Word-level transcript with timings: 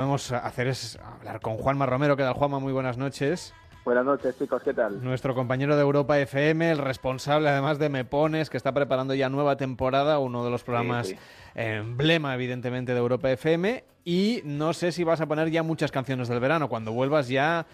Vamos 0.00 0.32
a 0.32 0.38
hacer 0.38 0.66
es 0.66 0.98
hablar 1.18 1.40
con 1.42 1.58
Juanma 1.58 1.84
Romero. 1.84 2.16
¿Qué 2.16 2.22
tal, 2.22 2.32
Juanma? 2.32 2.58
Muy 2.58 2.72
buenas 2.72 2.96
noches. 2.96 3.52
Buenas 3.84 4.06
noches, 4.06 4.34
chicos, 4.38 4.62
¿qué 4.62 4.72
tal? 4.72 5.04
Nuestro 5.04 5.34
compañero 5.34 5.76
de 5.76 5.82
Europa 5.82 6.18
FM, 6.18 6.70
el 6.70 6.78
responsable 6.78 7.50
además 7.50 7.78
de 7.78 7.90
Me 7.90 8.06
Pones, 8.06 8.48
que 8.48 8.56
está 8.56 8.72
preparando 8.72 9.12
ya 9.12 9.28
nueva 9.28 9.56
temporada, 9.56 10.18
uno 10.18 10.42
de 10.42 10.50
los 10.50 10.64
programas 10.64 11.08
Sí, 11.08 11.14
sí. 11.16 11.20
emblema, 11.54 12.34
evidentemente, 12.34 12.92
de 12.94 12.98
Europa 12.98 13.30
FM. 13.30 13.84
Y 14.04 14.40
no 14.46 14.72
sé 14.72 14.90
si 14.92 15.04
vas 15.04 15.20
a 15.20 15.26
poner 15.26 15.50
ya 15.50 15.62
muchas 15.62 15.92
canciones 15.92 16.28
del 16.28 16.40
verano. 16.40 16.70
Cuando 16.70 16.92
vuelvas 16.92 17.28
ya, 17.28 17.66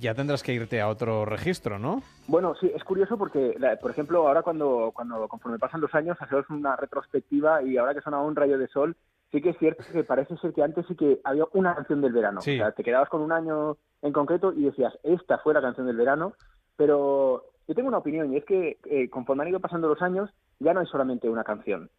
ya 0.00 0.12
tendrás 0.12 0.42
que 0.42 0.54
irte 0.54 0.80
a 0.80 0.88
otro 0.88 1.24
registro, 1.24 1.78
¿no? 1.78 2.02
Bueno, 2.26 2.56
sí, 2.60 2.68
es 2.74 2.82
curioso 2.82 3.16
porque, 3.16 3.56
por 3.80 3.92
ejemplo, 3.92 4.26
ahora 4.26 4.42
cuando, 4.42 4.90
cuando 4.92 5.28
conforme 5.28 5.60
pasan 5.60 5.80
los 5.80 5.94
años, 5.94 6.16
hacemos 6.20 6.50
una 6.50 6.74
retrospectiva 6.74 7.62
y 7.62 7.76
ahora 7.76 7.94
que 7.94 8.00
sonaba 8.00 8.24
un 8.24 8.34
rayo 8.34 8.58
de 8.58 8.66
sol, 8.66 8.96
sí 9.34 9.42
que 9.42 9.50
es 9.50 9.58
cierto 9.58 9.82
que 9.92 10.04
parece 10.04 10.36
ser 10.36 10.52
que 10.52 10.62
antes 10.62 10.86
sí 10.86 10.94
que 10.94 11.20
había 11.24 11.44
una 11.54 11.74
canción 11.74 12.00
del 12.00 12.12
verano. 12.12 12.40
Sí. 12.40 12.54
O 12.54 12.62
sea, 12.62 12.70
te 12.70 12.84
quedabas 12.84 13.08
con 13.08 13.20
un 13.20 13.32
año 13.32 13.76
en 14.00 14.12
concreto 14.12 14.52
y 14.52 14.62
decías, 14.62 14.96
esta 15.02 15.38
fue 15.38 15.52
la 15.52 15.60
canción 15.60 15.88
del 15.88 15.96
verano, 15.96 16.34
pero 16.76 17.42
yo 17.66 17.74
tengo 17.74 17.88
una 17.88 17.98
opinión 17.98 18.32
y 18.32 18.36
es 18.36 18.44
que 18.44 18.78
eh, 18.84 19.10
conforme 19.10 19.42
han 19.42 19.48
ido 19.48 19.58
pasando 19.58 19.88
los 19.88 20.00
años, 20.02 20.30
ya 20.60 20.72
no 20.72 20.78
hay 20.78 20.86
solamente 20.86 21.28
una 21.28 21.42
canción. 21.42 21.90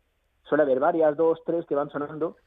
Suele 0.43 0.63
haber 0.63 0.79
varias, 0.79 1.17
dos, 1.17 1.41
tres 1.45 1.65
que 1.65 1.75
van 1.75 1.89
sonando 1.89 2.37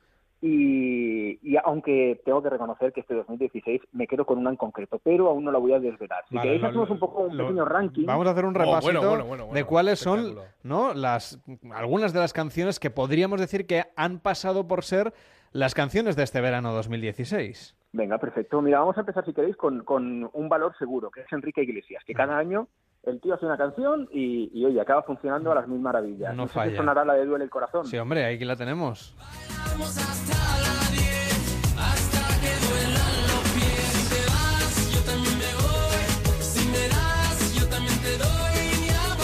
y, 0.40 1.38
y 1.42 1.56
aunque 1.64 2.20
tengo 2.24 2.42
que 2.42 2.50
reconocer 2.50 2.92
que 2.92 3.00
este 3.00 3.14
2016 3.14 3.82
me 3.92 4.06
quedo 4.06 4.24
con 4.24 4.38
una 4.38 4.50
en 4.50 4.56
concreto, 4.56 5.00
pero 5.02 5.28
aún 5.28 5.44
no 5.44 5.50
la 5.52 5.58
voy 5.58 5.72
a 5.72 5.80
desvelar. 5.80 6.24
Si 6.28 6.34
Vale, 6.36 6.46
queréis 6.46 6.62
lo- 6.62 6.68
hacemos 6.68 6.90
un 6.90 6.98
poco 6.98 7.22
un 7.22 7.36
lo- 7.36 7.44
pequeño 7.46 7.64
ranking. 7.64 8.06
Vamos 8.06 8.26
a 8.26 8.30
hacer 8.30 8.44
un 8.44 8.56
Oh, 8.56 8.58
repasito 8.58 8.80
bueno, 8.82 9.00
bueno, 9.00 9.24
bueno, 9.24 9.44
bueno, 9.46 9.54
de 9.54 9.64
cuáles 9.64 9.98
son. 9.98 10.36
¿no? 10.62 10.94
las 10.94 11.42
algunas 11.72 12.12
de 12.12 12.20
las 12.20 12.32
canciones 12.32 12.78
que 12.80 12.90
podríamos 12.90 13.40
decir 13.40 13.66
que 13.66 13.84
han 13.96 14.20
pasado 14.20 14.66
por 14.68 14.84
ser 14.84 15.12
las 15.52 15.74
canciones 15.74 16.14
de 16.16 16.22
este 16.24 16.40
verano 16.40 16.72
2016. 16.72 17.74
Venga, 17.92 18.18
perfecto. 18.18 18.60
Mira, 18.60 18.80
vamos 18.80 18.96
a 18.98 19.00
empezar, 19.00 19.24
si 19.24 19.32
queréis, 19.32 19.56
con, 19.56 19.82
con 19.82 20.28
un 20.32 20.48
valor 20.48 20.76
seguro, 20.78 21.10
que 21.10 21.22
es 21.22 21.32
Enrique 21.32 21.62
Iglesias, 21.62 22.04
que 22.04 22.12
cada 22.12 22.36
año 22.36 22.68
el 23.08 23.20
tío 23.20 23.34
hace 23.34 23.46
una 23.46 23.56
canción 23.56 24.08
y, 24.12 24.50
y, 24.52 24.64
oye, 24.64 24.80
acaba 24.80 25.02
funcionando 25.02 25.50
a 25.52 25.54
las 25.56 25.68
mil 25.68 25.80
maravillas. 25.80 26.34
No 26.34 26.46
sé 26.46 26.54
falla. 26.54 26.70
si 26.70 26.76
sonará 26.76 27.04
la 27.04 27.14
de 27.14 27.24
Duele 27.24 27.44
el 27.44 27.50
Corazón. 27.50 27.86
Sí, 27.86 27.96
hombre, 27.96 28.24
aquí 28.26 28.44
la 28.44 28.56
tenemos. 28.56 29.14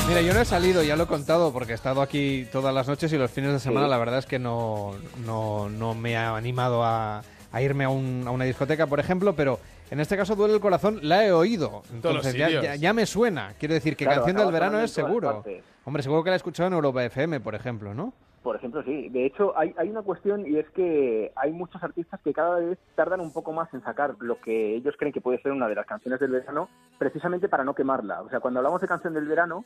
Mira, 0.06 0.20
yo 0.20 0.34
no 0.34 0.40
he 0.40 0.44
salido, 0.44 0.82
ya 0.82 0.96
lo 0.96 1.04
he 1.04 1.06
contado, 1.06 1.52
porque 1.52 1.72
he 1.72 1.74
estado 1.74 2.02
aquí 2.02 2.46
todas 2.52 2.74
las 2.74 2.86
noches 2.86 3.10
y 3.12 3.16
los 3.16 3.30
fines 3.30 3.52
de 3.52 3.58
semana 3.58 3.86
Sí. 3.86 3.90
la 3.90 3.98
verdad 3.98 4.18
es 4.18 4.26
que 4.26 4.38
no, 4.38 4.92
no, 5.24 5.70
no 5.70 5.94
me 5.94 6.16
ha 6.16 6.36
animado 6.36 6.84
a, 6.84 7.22
a 7.54 7.62
irme 7.62 7.84
a, 7.84 7.88
un- 7.88 8.24
a 8.26 8.30
una 8.32 8.44
discoteca, 8.44 8.86
por 8.86 8.98
ejemplo, 8.98 9.34
pero 9.34 9.60
en 9.90 10.00
este 10.00 10.16
caso 10.16 10.34
Duele 10.34 10.54
el 10.54 10.60
Corazón 10.60 10.98
la 11.02 11.24
he 11.24 11.32
oído. 11.32 11.82
Entonces 11.92 12.34
ya, 12.34 12.46
sitios. 12.46 12.64
ya- 12.64 12.74
ya 12.76 12.92
me 12.92 13.06
suena. 13.06 13.54
Quiero 13.58 13.74
decir 13.74 13.96
que 13.96 14.04
Claro, 14.04 14.22
canción 14.22 14.44
del 14.44 14.52
verano 14.52 14.80
es 14.80 14.90
seguro. 14.90 15.44
Hombre, 15.84 16.02
seguro 16.02 16.24
que 16.24 16.30
la 16.30 16.36
he 16.36 16.38
escuchado 16.38 16.66
en 16.66 16.72
Europa 16.74 17.04
FM, 17.04 17.40
por 17.40 17.54
ejemplo, 17.54 17.94
¿no? 17.94 18.12
Por 18.42 18.56
ejemplo, 18.56 18.82
sí. 18.82 19.08
De 19.08 19.24
hecho, 19.24 19.56
hay, 19.56 19.72
hay 19.78 19.88
una 19.88 20.02
cuestión 20.02 20.46
y 20.46 20.58
es 20.58 20.68
que 20.70 21.32
hay 21.36 21.52
muchos 21.52 21.82
artistas 21.82 22.20
que 22.22 22.32
cada 22.34 22.56
vez 22.58 22.78
tardan 22.94 23.20
un 23.20 23.32
poco 23.32 23.52
más 23.52 23.72
en 23.72 23.82
sacar 23.82 24.16
lo 24.18 24.38
que 24.40 24.74
ellos 24.76 24.94
creen 24.98 25.12
que 25.14 25.20
puede 25.22 25.40
ser 25.40 25.52
una 25.52 25.68
de 25.68 25.74
las 25.74 25.86
canciones 25.86 26.20
del 26.20 26.30
verano, 26.32 26.68
precisamente 26.98 27.48
para 27.48 27.64
no 27.64 27.74
quemarla. 27.74 28.20
O 28.22 28.28
sea, 28.28 28.40
cuando 28.40 28.60
hablamos 28.60 28.80
de 28.82 28.88
canción 28.88 29.14
del 29.14 29.26
verano, 29.28 29.64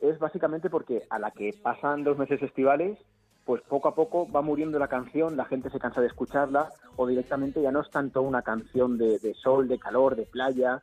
es 0.00 0.18
básicamente 0.18 0.70
porque 0.70 1.02
a 1.10 1.18
la 1.18 1.30
que 1.32 1.54
pasan 1.62 2.04
dos 2.04 2.18
meses 2.18 2.40
estivales, 2.42 2.98
pues 3.44 3.62
poco 3.68 3.88
a 3.88 3.94
poco 3.94 4.30
va 4.30 4.40
muriendo 4.42 4.78
la 4.78 4.88
canción, 4.88 5.36
la 5.36 5.44
gente 5.44 5.70
se 5.70 5.78
cansa 5.78 6.00
de 6.00 6.06
escucharla, 6.06 6.70
o 6.96 7.06
directamente 7.06 7.60
ya 7.60 7.70
no 7.70 7.80
es 7.82 7.90
tanto 7.90 8.22
una 8.22 8.42
canción 8.42 8.96
de, 8.98 9.18
de 9.18 9.34
sol, 9.34 9.68
de 9.68 9.78
calor, 9.78 10.16
de 10.16 10.24
playa, 10.26 10.82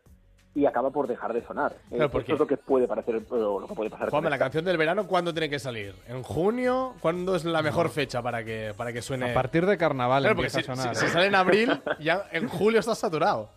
y 0.53 0.65
acaba 0.65 0.91
por 0.91 1.07
dejar 1.07 1.31
de 1.33 1.41
sonar. 1.45 1.73
Claro, 1.89 2.05
Eh, 2.05 2.09
porque- 2.09 2.23
Esto 2.23 2.33
es 2.33 2.39
lo 2.41 2.47
que 2.47 2.57
puede 2.57 2.85
parecer, 2.87 3.15
lo 3.31 3.67
que 3.67 3.73
puede 3.73 3.89
pasar. 3.89 4.09
Juanma, 4.09 4.29
la 4.29 4.37
canción 4.37 4.65
del 4.65 4.75
verano, 4.77 5.07
¿cuándo 5.07 5.31
tiene 5.33 5.49
que 5.49 5.59
salir? 5.59 5.95
¿En 6.09 6.23
junio? 6.23 6.93
¿Cuándo 6.99 7.35
es 7.37 7.45
la 7.45 7.61
mejor 7.61 7.89
fecha 7.89 8.21
para 8.21 8.43
que, 8.43 8.73
para 8.75 8.91
que 8.91 9.01
suene? 9.01 9.31
A 9.31 9.33
partir 9.33 9.65
de 9.65 9.77
carnaval 9.77 10.23
Claro, 10.23 10.35
empieza 10.35 10.61
si, 10.61 10.69
a 10.69 10.75
sonar. 10.75 10.95
si- 10.95 11.01
si 11.01 11.05
¿eh? 11.07 11.09
sale 11.09 11.27
en 11.27 11.35
abril, 11.35 11.81
ya 12.01 12.25
en 12.33 12.49
julio 12.49 12.79
está 12.81 12.95
saturado. 12.95 13.49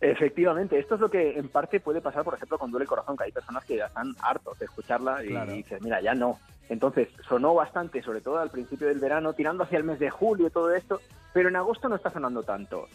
Efectivamente, 0.00 0.78
esto 0.78 0.94
es 0.94 1.00
lo 1.00 1.10
que 1.10 1.38
en 1.38 1.48
parte 1.48 1.78
puede 1.78 2.00
pasar, 2.00 2.24
por 2.24 2.34
ejemplo, 2.34 2.58
con 2.58 2.70
Duele 2.70 2.84
el 2.84 2.88
Corazón, 2.88 3.16
que 3.16 3.24
hay 3.24 3.32
personas 3.32 3.64
que 3.64 3.76
ya 3.76 3.86
están 3.86 4.14
hartos 4.22 4.58
de 4.58 4.64
escucharla 4.64 5.22
y 5.22 5.28
Claro. 5.28 5.52
dices, 5.52 5.82
mira, 5.82 6.00
ya 6.00 6.14
no. 6.14 6.38
Entonces, 6.70 7.08
sonó 7.28 7.52
bastante, 7.54 8.00
sobre 8.02 8.20
todo 8.22 8.38
al 8.38 8.48
principio 8.50 8.86
del 8.88 8.98
verano, 8.98 9.34
tirando 9.34 9.64
hacia 9.64 9.76
el 9.76 9.84
mes 9.84 9.98
de 9.98 10.08
julio 10.08 10.46
y 10.46 10.50
todo 10.50 10.72
esto, 10.74 11.00
pero 11.34 11.48
en 11.50 11.56
agosto 11.56 11.88
no 11.88 11.96
está 11.96 12.10
sonando 12.10 12.42
tanto. 12.42 12.88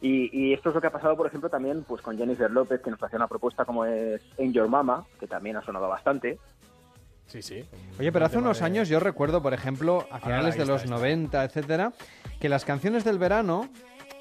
Y, 0.00 0.30
y 0.36 0.52
esto 0.52 0.68
es 0.68 0.74
lo 0.74 0.80
que 0.80 0.86
ha 0.88 0.92
pasado, 0.92 1.16
por 1.16 1.26
ejemplo, 1.26 1.48
también 1.48 1.82
pues 1.84 2.00
con 2.02 2.16
Jennifer 2.16 2.50
López, 2.50 2.80
que 2.80 2.90
nos 2.90 3.02
hacía 3.02 3.16
una 3.16 3.28
propuesta 3.28 3.64
como 3.64 3.84
es 3.84 4.20
En 4.36 4.52
Your 4.52 4.68
Mama, 4.68 5.04
que 5.18 5.26
también 5.26 5.56
ha 5.56 5.64
sonado 5.64 5.88
bastante. 5.88 6.38
Sí, 7.26 7.40
sí. 7.40 7.64
Oye, 7.98 8.12
pero 8.12 8.26
hace 8.26 8.36
unos 8.38 8.58
de- 8.58 8.64
años 8.66 8.88
yo 8.88 9.00
recuerdo, 9.00 9.42
por 9.42 9.54
ejemplo, 9.54 10.06
a 10.10 10.18
finales 10.20 10.56
de 10.56 10.62
está, 10.62 10.72
los 10.72 10.82
está. 10.84 10.94
90, 10.94 11.44
etcétera, 11.44 11.92
que 12.40 12.48
las 12.48 12.64
canciones 12.64 13.04
del 13.04 13.18
verano 13.18 13.68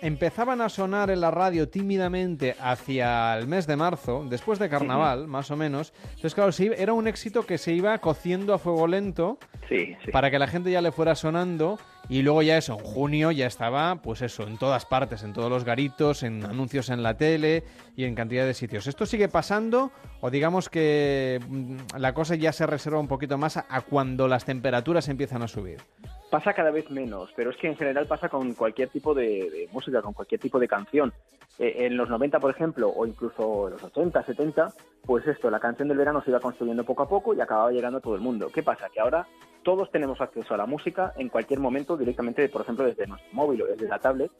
empezaban 0.01 0.62
a 0.62 0.69
sonar 0.69 1.12
en 1.12 1.22
la 1.22 1.31
radio 1.31 1.69
tímidamente 1.69 2.56
hacia 2.59 3.38
el 3.38 3.47
mes 3.47 3.67
de 3.67 3.75
marzo, 3.75 4.25
después 4.28 4.59
de 4.59 4.67
carnaval, 4.67 5.28
más 5.28 5.51
o 5.51 5.56
menos. 5.56 5.94
Entonces, 6.03 6.34
claro, 6.34 6.51
sí, 6.51 6.69
era 6.75 6.94
un 6.94 7.07
éxito 7.07 7.45
que 7.45 7.57
se 7.57 7.73
iba 7.73 7.97
cociendo 8.00 8.53
a 8.53 8.59
fuego 8.59 8.88
lento 8.88 9.38
Sí, 9.69 9.95
para 10.11 10.31
que 10.31 10.40
la 10.40 10.47
gente 10.47 10.72
ya 10.72 10.81
le 10.81 10.91
fuera 10.91 11.16
sonando 11.16 11.79
y 12.09 12.23
luego 12.23 12.41
ya 12.41 12.57
eso, 12.57 12.73
en 12.73 12.84
junio 12.84 13.31
ya 13.31 13.45
estaba, 13.45 14.01
pues 14.01 14.22
eso, 14.22 14.45
en 14.47 14.57
todas 14.57 14.85
partes, 14.85 15.23
en 15.23 15.34
todos 15.34 15.50
los 15.50 15.63
garitos, 15.63 16.23
en 16.23 16.44
anuncios 16.44 16.90
en 16.90 17.03
la 17.03 17.16
tele 17.16 17.63
y 17.95 18.03
en 18.03 18.16
cantidad 18.16 18.45
de 18.45 18.53
sitios. 18.53 18.88
¿Esto 18.88 19.06
sigue 19.06 19.29
pasando 19.29 19.91
o 20.19 20.29
digamos 20.29 20.67
que 20.67 21.40
mm, 21.47 21.97
la 21.97 22.13
cosa 22.13 22.35
ya 22.35 22.51
se 22.51 22.66
reserva 22.66 23.00
un 23.00 23.07
poquito 23.07 23.38
más 23.38 23.57
a, 23.57 23.66
a 23.69 23.81
cuando 23.81 24.28
las 24.28 24.45
temperaturas 24.45 25.07
empiezan 25.07 25.44
a 25.44 25.47
subir? 25.47 25.78
Pasa 26.31 26.53
cada 26.53 26.71
vez 26.71 26.89
menos, 26.89 27.29
pero 27.35 27.51
es 27.51 27.57
que 27.57 27.67
en 27.67 27.75
general 27.75 28.07
pasa 28.07 28.29
con 28.29 28.53
cualquier 28.53 28.89
tipo 28.89 29.13
de, 29.13 29.49
de 29.51 29.69
música, 29.71 30.01
con 30.01 30.13
cualquier 30.13 30.41
tipo 30.41 30.57
de 30.57 30.67
canción. 30.67 31.13
Eh, 31.59 31.85
en 31.85 31.97
los 31.97 32.09
90, 32.09 32.39
por 32.39 32.51
ejemplo, 32.51 32.89
o 32.89 33.05
incluso 33.05 33.67
en 33.67 33.73
los 33.73 33.83
80, 33.83 34.23
70, 34.23 34.73
pues 35.05 35.27
esto, 35.27 35.51
la 35.51 35.59
canción 35.59 35.89
del 35.89 35.97
verano 35.97 36.23
se 36.23 36.31
iba 36.31 36.39
construyendo 36.39 36.83
poco 36.83 37.03
a 37.03 37.09
poco 37.09 37.33
y 37.33 37.41
acababa 37.41 37.71
llegando 37.71 37.99
a 37.99 38.01
todo 38.01 38.15
el 38.15 38.21
mundo. 38.21 38.49
¿Qué 38.51 38.63
pasa? 38.63 38.87
Que 38.91 38.99
ahora 38.99 39.27
todos 39.61 39.91
tenemos 39.91 40.21
acceso 40.21 40.53
a 40.53 40.57
la 40.57 40.65
música 40.65 41.13
en 41.17 41.29
cualquier 41.29 41.59
momento 41.59 41.97
directamente, 41.97 42.47
por 42.49 42.61
ejemplo, 42.61 42.85
desde 42.85 43.05
nuestro 43.05 43.29
móvil 43.33 43.61
o 43.61 43.65
desde 43.67 43.87
la 43.87 43.99
tablet. 43.99 44.31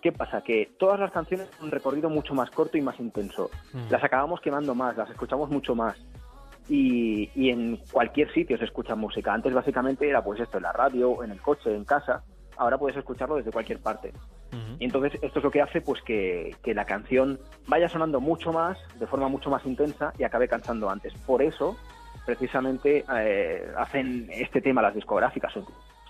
¿Qué 0.00 0.12
pasa? 0.12 0.42
Que 0.42 0.72
todas 0.78 0.98
las 0.98 1.12
canciones 1.12 1.48
tienen 1.50 1.66
un 1.66 1.70
recorrido 1.70 2.08
mucho 2.08 2.34
más 2.34 2.50
corto 2.50 2.78
y 2.78 2.80
más 2.80 2.98
intenso. 2.98 3.50
Las 3.90 4.02
acabamos 4.02 4.40
quemando 4.40 4.74
más, 4.74 4.96
las 4.96 5.10
escuchamos 5.10 5.50
mucho 5.50 5.74
más. 5.74 5.96
Y, 6.68 7.30
y 7.34 7.50
en 7.50 7.78
cualquier 7.90 8.32
sitio 8.32 8.56
se 8.56 8.64
escucha 8.64 8.94
música. 8.94 9.32
Antes 9.32 9.52
básicamente 9.52 10.08
era 10.08 10.22
pues 10.22 10.40
esto, 10.40 10.58
en 10.58 10.62
la 10.62 10.72
radio, 10.72 11.22
en 11.24 11.32
el 11.32 11.40
coche, 11.40 11.74
en 11.74 11.84
casa. 11.84 12.22
Ahora 12.56 12.78
puedes 12.78 12.96
escucharlo 12.96 13.36
desde 13.36 13.50
cualquier 13.50 13.80
parte. 13.80 14.12
Y 14.78 14.84
entonces 14.84 15.14
esto 15.22 15.38
es 15.38 15.44
lo 15.44 15.50
que 15.50 15.62
hace 15.62 15.80
pues 15.80 16.02
que, 16.02 16.54
que 16.62 16.74
la 16.74 16.84
canción 16.84 17.40
vaya 17.66 17.88
sonando 17.88 18.20
mucho 18.20 18.52
más, 18.52 18.78
de 18.98 19.06
forma 19.06 19.28
mucho 19.28 19.48
más 19.48 19.64
intensa 19.64 20.12
y 20.18 20.24
acabe 20.24 20.46
cansando 20.46 20.90
antes. 20.90 21.14
Por 21.26 21.40
eso, 21.40 21.74
precisamente, 22.26 23.02
eh, 23.16 23.66
hacen 23.78 24.28
este 24.30 24.60
tema 24.60 24.82
las 24.82 24.94
discográficas 24.94 25.56
o 25.56 25.66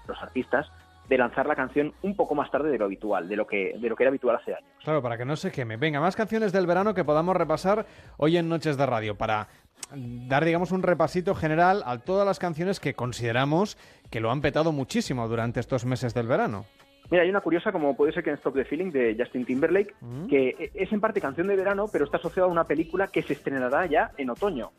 los 0.09 0.21
artistas 0.21 0.67
de 1.09 1.19
lanzar 1.19 1.47
la 1.47 1.55
canción 1.55 1.93
un 2.03 2.17
poco 2.17 2.35
más 2.35 2.51
tarde 2.51 2.71
de 2.71 2.79
lo 2.79 2.87
habitual, 2.87 3.29
de 3.29 3.37
lo 3.37 3.47
que, 3.47 3.77
de 3.79 3.89
lo 3.89 3.95
que 3.95 4.05
era 4.05 4.09
habitual 4.09 4.37
hace 4.37 4.55
años. 4.55 4.71
Claro, 4.83 5.03
para 5.03 5.19
que 5.19 5.25
no 5.25 5.37
se 5.37 5.53
queme. 5.53 5.77
Venga, 5.77 6.01
más 6.01 6.17
canciones 6.17 6.53
del 6.53 6.67
verano 6.67 6.95
que 6.95 7.05
podamos 7.05 7.37
repasar 7.37 7.87
hoy 8.17 8.37
en 8.37 8.49
Noches 8.49 8.77
de 8.77 8.87
Radio, 8.87 9.17
para 9.17 9.49
dar, 9.95 10.45
digamos, 10.45 10.73
un 10.73 10.83
repasito 10.83 11.35
general 11.35 11.83
a 11.87 11.99
todas 11.99 12.27
las 12.27 12.39
canciones 12.39 12.81
que 12.81 12.95
consideramos 12.95 13.77
que 14.11 14.21
lo 14.21 14.31
han 14.31 14.41
petado 14.41 14.73
muchísimo 14.73 15.29
durante 15.29 15.61
estos 15.61 15.85
meses 15.85 16.15
del 16.15 16.27
verano. 16.27 16.65
Mira, 17.11 17.25
hay 17.25 17.31
una 17.31 17.41
curiosa 17.41 17.73
como 17.73 17.95
puede 17.95 18.13
ser 18.13 18.25
que 18.25 18.31
en 18.31 18.37
Stop 18.37 18.55
the 18.55 18.65
Feeling 18.65 18.91
de 18.91 19.15
Justin 19.19 19.45
Timberlake, 19.45 19.95
que 20.31 20.71
es 20.73 20.93
en 20.93 21.01
parte 21.01 21.21
canción 21.21 21.47
de 21.47 21.57
verano, 21.57 21.87
pero 21.93 22.07
está 22.07 22.17
asociada 22.17 22.49
a 22.49 22.51
una 22.51 22.65
película 22.65 23.09
que 23.09 23.23
se 23.23 23.35
estrenará 23.35 23.85
ya 23.87 24.13
en 24.17 24.31
otoño, 24.31 24.71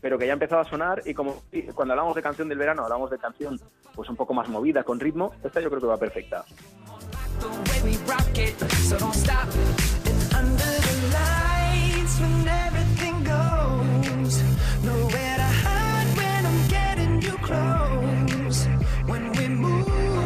pero 0.00 0.16
que 0.18 0.26
ya 0.26 0.32
ha 0.32 0.34
empezado 0.34 0.62
a 0.62 0.64
sonar 0.64 1.02
y 1.04 1.12
como 1.12 1.42
y 1.52 1.62
cuando 1.64 1.92
hablamos 1.92 2.14
de 2.14 2.22
canción 2.22 2.48
del 2.48 2.56
verano, 2.56 2.84
hablamos 2.84 3.10
de 3.10 3.18
canción 3.18 3.60
pues 3.94 4.08
un 4.08 4.16
poco 4.16 4.32
más 4.32 4.48
movida, 4.48 4.84
con 4.84 5.00
ritmo, 5.00 5.34
esta 5.44 5.60
yo 5.60 5.68
creo 5.68 5.82
que 5.82 5.86
va 5.86 5.98
perfecta. 5.98 6.44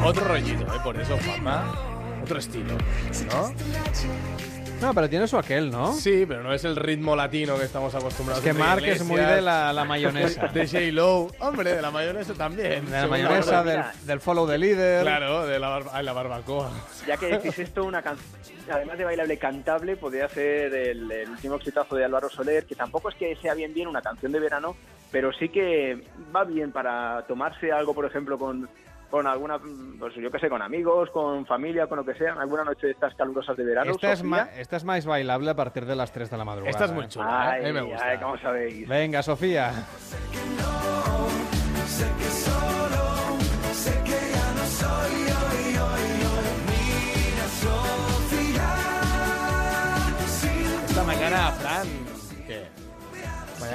Otro 0.04 0.24
rollito, 0.28 0.62
¿eh? 0.74 0.78
Por 0.82 0.96
eso, 1.00 1.16
Juanma. 1.24 1.74
Otro 2.22 2.38
estilo, 2.38 2.74
¿no? 3.32 3.54
No, 4.80 4.92
pero 4.92 5.08
tiene 5.08 5.26
su 5.26 5.38
aquel, 5.38 5.70
¿no? 5.70 5.94
Sí, 5.94 6.26
pero 6.28 6.42
no 6.42 6.52
es 6.52 6.62
el 6.64 6.76
ritmo 6.76 7.16
latino 7.16 7.56
que 7.56 7.64
estamos 7.64 7.94
acostumbrados. 7.94 8.44
Es 8.44 8.52
que 8.52 8.58
Mark 8.58 8.84
es 8.84 9.02
muy 9.04 9.20
de 9.20 9.40
la, 9.40 9.72
la 9.72 9.84
mayonesa. 9.84 10.48
De 10.52 10.66
J-Lo. 10.66 11.28
Hombre, 11.40 11.72
de 11.74 11.80
la 11.80 11.90
mayonesa 11.90 12.34
también. 12.34 12.84
De 12.84 12.90
la 13.00 13.06
mayonesa, 13.06 13.64
del, 13.64 13.82
del 14.04 14.20
follow 14.20 14.46
the 14.46 14.58
leader. 14.58 15.02
Claro, 15.02 15.46
de 15.46 15.58
la, 15.58 15.68
barba- 15.70 15.90
ay, 15.94 16.04
la 16.04 16.12
barbacoa. 16.12 16.70
Ya 17.06 17.16
que 17.16 17.26
decís 17.26 17.58
esto, 17.58 17.84
una 17.84 18.02
canción, 18.02 18.28
además 18.70 18.98
de 18.98 19.04
bailable 19.04 19.38
cantable, 19.38 19.96
podría 19.96 20.28
ser 20.28 20.74
el, 20.74 21.10
el 21.10 21.30
último 21.30 21.54
exitazo 21.56 21.96
de 21.96 22.04
Álvaro 22.04 22.28
Soler, 22.28 22.66
que 22.66 22.74
tampoco 22.74 23.08
es 23.08 23.14
que 23.14 23.34
sea 23.36 23.54
bien 23.54 23.72
bien 23.72 23.88
una 23.88 24.02
canción 24.02 24.30
de 24.30 24.40
verano, 24.40 24.76
pero 25.10 25.32
sí 25.32 25.48
que 25.48 26.04
va 26.34 26.44
bien 26.44 26.70
para 26.70 27.24
tomarse 27.26 27.72
algo, 27.72 27.94
por 27.94 28.04
ejemplo, 28.04 28.38
con, 28.38 28.68
con 29.10 29.26
alguna, 29.26 29.58
pues 29.98 30.14
yo 30.14 30.30
qué 30.30 30.38
sé, 30.38 30.48
con 30.48 30.60
amigos, 30.62 31.10
con 31.10 31.46
familia, 31.46 31.86
con 31.86 31.98
lo 31.98 32.04
que 32.04 32.14
sea, 32.14 32.34
alguna 32.34 32.64
noche 32.64 32.86
de 32.88 32.92
estas 32.92 33.14
calurosas 33.14 33.56
de 33.56 33.64
verano. 33.64 33.90
Esta 33.92 34.12
es, 34.12 34.18
Sofía. 34.18 34.30
ma- 34.30 34.48
esta 34.56 34.76
es 34.76 34.84
más 34.84 35.06
bailable 35.06 35.50
a 35.50 35.54
partir 35.56 35.86
de 35.86 35.96
las 35.96 36.12
3 36.12 36.30
de 36.30 36.36
la 36.36 36.44
madrugada. 36.44 36.70
Esta 36.70 36.84
es 36.86 36.92
muy 36.92 37.04
¿eh? 37.04 37.08
chula, 37.08 37.26
¿eh? 37.26 37.60
Ay, 37.60 37.64
a 37.64 37.66
mí 37.68 37.72
me 37.72 37.80
gusta. 37.82 38.06
ay, 38.08 38.18
¿cómo 38.18 38.38
sabéis? 38.38 38.88
Venga, 38.88 39.22
Sofía. 39.22 39.72
Sé 41.86 42.04
que 42.18 42.24
solo, 42.24 42.86
sé 42.86 43.05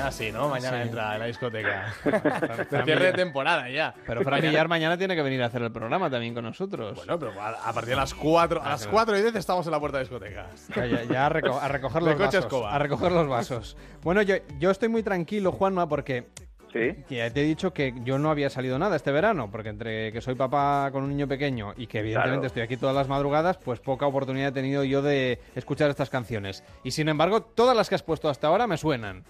Mañana 0.02 0.12
sí, 0.12 0.32
¿no? 0.32 0.50
Mañana 0.50 0.78
Sí. 0.82 0.88
entra 0.90 1.14
en 1.14 1.20
la 1.20 1.26
discoteca. 1.28 1.94
cierre 2.86 3.06
de 3.06 3.14
temporada 3.14 3.70
ya. 3.70 3.94
Pero 4.06 4.22
Fran 4.24 4.42
Villar 4.42 4.68
mañana 4.68 4.98
tiene 4.98 5.16
que 5.16 5.22
venir 5.22 5.42
a 5.44 5.46
hacer 5.46 5.62
el 5.62 5.72
programa 5.72 6.10
también 6.10 6.34
con 6.34 6.44
nosotros. 6.44 6.96
Bueno, 6.96 7.20
pero 7.20 7.40
a, 7.40 7.50
a 7.50 7.74
partir 7.74 7.92
de 7.92 7.96
las 7.98 8.14
4, 8.14 8.62
a 8.64 8.70
las 8.70 8.88
4 8.88 9.18
y 9.18 9.22
10 9.22 9.36
estamos 9.36 9.66
en 9.66 9.72
la 9.72 9.80
puerta 9.80 9.98
de 10.00 10.04
discoteca. 10.06 10.48
Ya, 10.76 10.86
ya- 10.86 11.04
ya 11.04 11.26
a, 11.28 11.30
reco- 11.30 11.60
a 11.62 11.68
recoger 11.68 12.02
los 12.04 12.18
vasos. 12.18 12.36
escoba. 12.46 12.74
A 12.74 12.80
recoger 12.80 13.12
los 13.12 13.28
vasos. 13.28 13.78
Bueno, 14.04 14.22
yo, 14.22 14.36
yo 14.60 14.72
estoy 14.72 14.90
muy 14.90 15.04
tranquilo, 15.04 15.52
Juanma, 15.52 15.88
porque 15.88 16.28
Sí. 16.74 17.04
que 17.10 17.16
ya 17.18 17.30
te 17.30 17.42
he 17.42 17.44
dicho 17.44 17.74
que 17.74 17.94
yo 18.06 18.18
no 18.18 18.32
había 18.32 18.50
salido 18.50 18.80
nada 18.80 18.96
este 18.96 19.12
verano, 19.12 19.50
porque 19.52 19.68
entre 19.68 20.14
que 20.14 20.22
soy 20.22 20.36
papá 20.36 20.88
con 20.94 21.04
un 21.04 21.10
niño 21.10 21.28
pequeño 21.28 21.74
y 21.76 21.86
que 21.88 22.00
evidentemente 22.00 22.38
Claro. 22.40 22.48
estoy 22.48 22.62
aquí 22.64 22.78
todas 22.78 22.96
las 22.96 23.10
madrugadas, 23.10 23.58
pues 23.58 23.82
poca 23.82 24.06
oportunidad 24.08 24.48
he 24.50 24.52
tenido 24.54 24.86
yo 24.86 25.02
de 25.02 25.42
escuchar 25.54 25.90
estas 25.90 26.10
canciones. 26.10 26.64
Y 26.86 26.92
sin 26.92 27.10
embargo, 27.10 27.42
todas 27.42 27.76
las 27.76 27.90
que 27.90 27.96
has 27.96 28.04
puesto 28.04 28.30
hasta 28.30 28.48
ahora 28.48 28.68
me 28.68 28.78
suenan. 28.78 29.26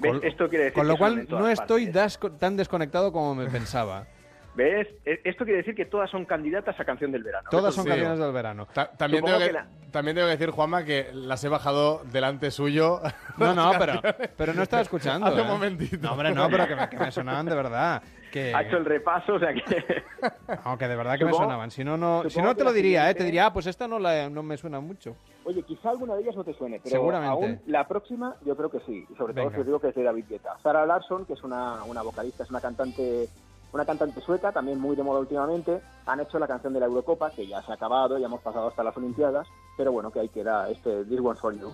Con- 0.00 0.24
Esto 0.24 0.48
quiere 0.48 0.64
decir 0.64 0.74
Con 0.74 0.88
lo 0.88 0.96
cual 0.96 1.26
no 1.28 1.48
estoy 1.48 1.86
das- 1.86 2.18
tan 2.38 2.56
desconectado 2.56 3.12
como 3.12 3.34
me 3.34 3.46
pensaba. 3.46 4.06
¿Ves? 4.56 4.88
E- 5.04 5.20
Esto 5.24 5.44
quiere 5.44 5.58
decir 5.58 5.74
que 5.74 5.84
todas 5.84 6.10
son 6.10 6.24
candidatas 6.24 6.78
a 6.80 6.84
canción 6.84 7.12
del 7.12 7.22
verano. 7.22 7.48
Todas 7.50 7.74
son 7.74 7.84
sí. 7.84 7.90
canciones 7.90 8.18
del 8.18 8.32
verano. 8.32 8.66
Ta- 8.72 8.90
también, 8.90 9.22
tengo 9.24 9.38
que, 9.38 9.46
que 9.46 9.52
la- 9.52 9.66
también 9.92 10.14
tengo 10.16 10.26
que 10.28 10.32
decir, 10.36 10.50
Juanma, 10.50 10.84
que 10.84 11.10
las 11.12 11.44
he 11.44 11.48
bajado 11.48 12.02
delante 12.10 12.50
suyo. 12.50 13.00
No, 13.36 13.54
no, 13.54 13.72
pero, 13.78 14.00
pero 14.36 14.54
no 14.54 14.62
estaba 14.62 14.80
escuchando. 14.80 15.26
Hace 15.26 15.42
un 15.42 15.46
¿eh? 15.46 15.50
momentito. 15.50 15.98
No, 16.00 16.12
hombre, 16.12 16.32
no, 16.32 16.48
pero 16.48 16.66
que 16.66 16.74
me, 16.74 16.88
que 16.88 16.96
me 16.96 17.10
sonaban 17.12 17.44
de 17.44 17.54
verdad. 17.54 18.02
Que, 18.32 18.54
Ha 18.54 18.62
hecho 18.62 18.78
el 18.78 18.86
repaso, 18.86 19.34
o 19.34 19.38
sea 19.38 19.52
que... 19.52 19.62
no, 20.64 20.78
que 20.78 20.88
de 20.88 20.96
verdad 20.96 21.18
que 21.18 21.26
me 21.26 21.32
sonaban. 21.34 21.70
Si 21.70 21.84
no, 21.84 21.98
no, 21.98 22.28
si 22.30 22.40
no 22.40 22.54
te 22.56 22.64
lo 22.64 22.72
diría, 22.72 23.10
¿eh? 23.10 23.14
Te 23.14 23.24
diría, 23.24 23.46
ah, 23.46 23.52
pues 23.52 23.66
esta 23.66 23.86
no, 23.86 23.98
la, 23.98 24.30
no 24.30 24.42
me 24.42 24.56
suena 24.56 24.80
mucho. 24.80 25.14
Oye, 25.44 25.62
quizá 25.62 25.90
alguna 25.90 26.14
de 26.16 26.22
ellas 26.22 26.34
no 26.34 26.42
te 26.44 26.54
suene, 26.54 26.80
pero 26.82 26.96
Seguramente. 26.96 27.30
aún 27.32 27.60
la 27.66 27.86
próxima 27.86 28.34
yo 28.44 28.56
creo 28.56 28.70
que 28.70 28.80
sí. 28.80 29.06
Y 29.08 29.14
sobre 29.16 29.32
todo 29.34 29.44
Venga. 29.44 29.54
si 29.56 29.60
os 29.60 29.66
digo 29.66 29.80
que 29.80 29.88
es 29.90 29.94
de 29.94 30.02
David 30.02 30.24
Guetta. 30.28 30.58
Sara 30.62 30.84
Larsson, 30.86 31.24
que 31.26 31.34
es 31.34 31.42
una, 31.44 31.84
una 31.84 32.02
vocalista, 32.02 32.42
es 32.42 32.50
una 32.50 32.60
cantante 32.60 33.28
una 33.76 33.84
cantante 33.84 34.20
sueca, 34.22 34.52
también 34.52 34.80
muy 34.80 34.96
de 34.96 35.02
moda 35.02 35.20
últimamente, 35.20 35.80
han 36.06 36.20
hecho 36.20 36.38
la 36.38 36.48
canción 36.48 36.72
de 36.72 36.80
la 36.80 36.86
Eurocopa, 36.86 37.30
que 37.30 37.46
ya 37.46 37.62
se 37.62 37.70
ha 37.70 37.74
acabado, 37.74 38.18
ya 38.18 38.26
hemos 38.26 38.40
pasado 38.40 38.68
hasta 38.68 38.82
las 38.82 38.96
Olimpiadas, 38.96 39.46
pero 39.76 39.92
bueno, 39.92 40.10
que 40.10 40.20
ahí 40.20 40.28
queda 40.30 40.68
este 40.70 41.04
This 41.04 41.20
One's 41.20 41.40
For 41.40 41.54
You. 41.54 41.72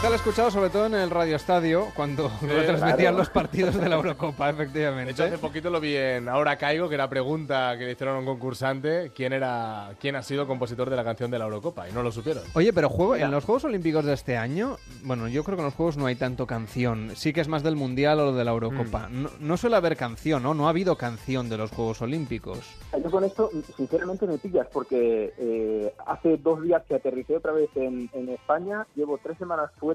Te 0.00 0.08
lo 0.08 0.12
he 0.12 0.16
escuchado 0.16 0.50
sobre 0.50 0.68
todo 0.68 0.86
en 0.86 0.94
el 0.94 1.08
Radio 1.08 1.36
Estadio, 1.36 1.86
cuando 1.94 2.30
retransmitían 2.42 2.96
claro. 2.96 3.16
los 3.16 3.30
partidos 3.30 3.76
de 3.76 3.88
la 3.88 3.96
Eurocopa, 3.96 4.46
De 4.52 4.52
hecho, 4.52 4.62
efectivamente. 4.62 5.22
hace 5.22 5.38
poquito 5.38 5.70
lo 5.70 5.80
vi 5.80 5.96
en 5.96 6.28
Ahora 6.28 6.56
Caigo, 6.58 6.88
que 6.90 6.96
era 6.96 7.08
pregunta 7.08 7.78
que 7.78 7.86
le 7.86 7.92
hicieron 7.92 8.16
a 8.16 8.18
un 8.18 8.26
concursante 8.26 9.10
quién 9.14 9.32
era 9.32 9.92
quién 9.98 10.14
ha 10.16 10.22
sido 10.22 10.46
compositor 10.46 10.90
de 10.90 10.96
la 10.96 11.04
canción 11.04 11.30
de 11.30 11.38
la 11.38 11.46
Eurocopa, 11.46 11.88
y 11.88 11.92
no 11.92 12.02
lo 12.02 12.12
supieron. 12.12 12.42
Oye, 12.52 12.74
pero 12.74 12.90
juego, 12.90 13.16
en 13.16 13.30
los 13.30 13.44
Juegos 13.44 13.64
Olímpicos 13.64 14.04
de 14.04 14.12
este 14.12 14.36
año, 14.36 14.76
bueno, 15.02 15.28
yo 15.28 15.42
creo 15.44 15.56
que 15.56 15.62
en 15.62 15.66
los 15.66 15.74
Juegos 15.74 15.96
no 15.96 16.06
hay 16.06 16.16
tanto 16.16 16.46
canción. 16.46 17.12
Sí 17.14 17.32
que 17.32 17.40
es 17.40 17.48
más 17.48 17.62
del 17.62 17.76
Mundial 17.76 18.20
o 18.20 18.34
de 18.34 18.44
la 18.44 18.50
Eurocopa. 18.50 19.08
Mm. 19.08 19.22
No, 19.22 19.30
no 19.40 19.56
suele 19.56 19.76
haber 19.76 19.96
canción, 19.96 20.42
¿no? 20.42 20.52
No 20.52 20.66
ha 20.66 20.70
habido 20.70 20.96
canción 20.96 21.48
de 21.48 21.56
los 21.56 21.70
Juegos 21.70 22.02
Olímpicos. 22.02 22.58
Yo 23.02 23.10
con 23.10 23.24
esto, 23.24 23.50
sinceramente, 23.76 24.26
me 24.26 24.36
pillas, 24.36 24.66
porque 24.70 25.32
eh, 25.38 25.94
hace 26.06 26.36
dos 26.36 26.62
días 26.62 26.82
que 26.86 26.96
aterricé 26.96 27.36
otra 27.36 27.52
vez 27.52 27.70
en, 27.76 28.10
en 28.12 28.28
España, 28.28 28.86
llevo 28.94 29.18
tres 29.22 29.38
semanas 29.38 29.70
fuera 29.78 29.85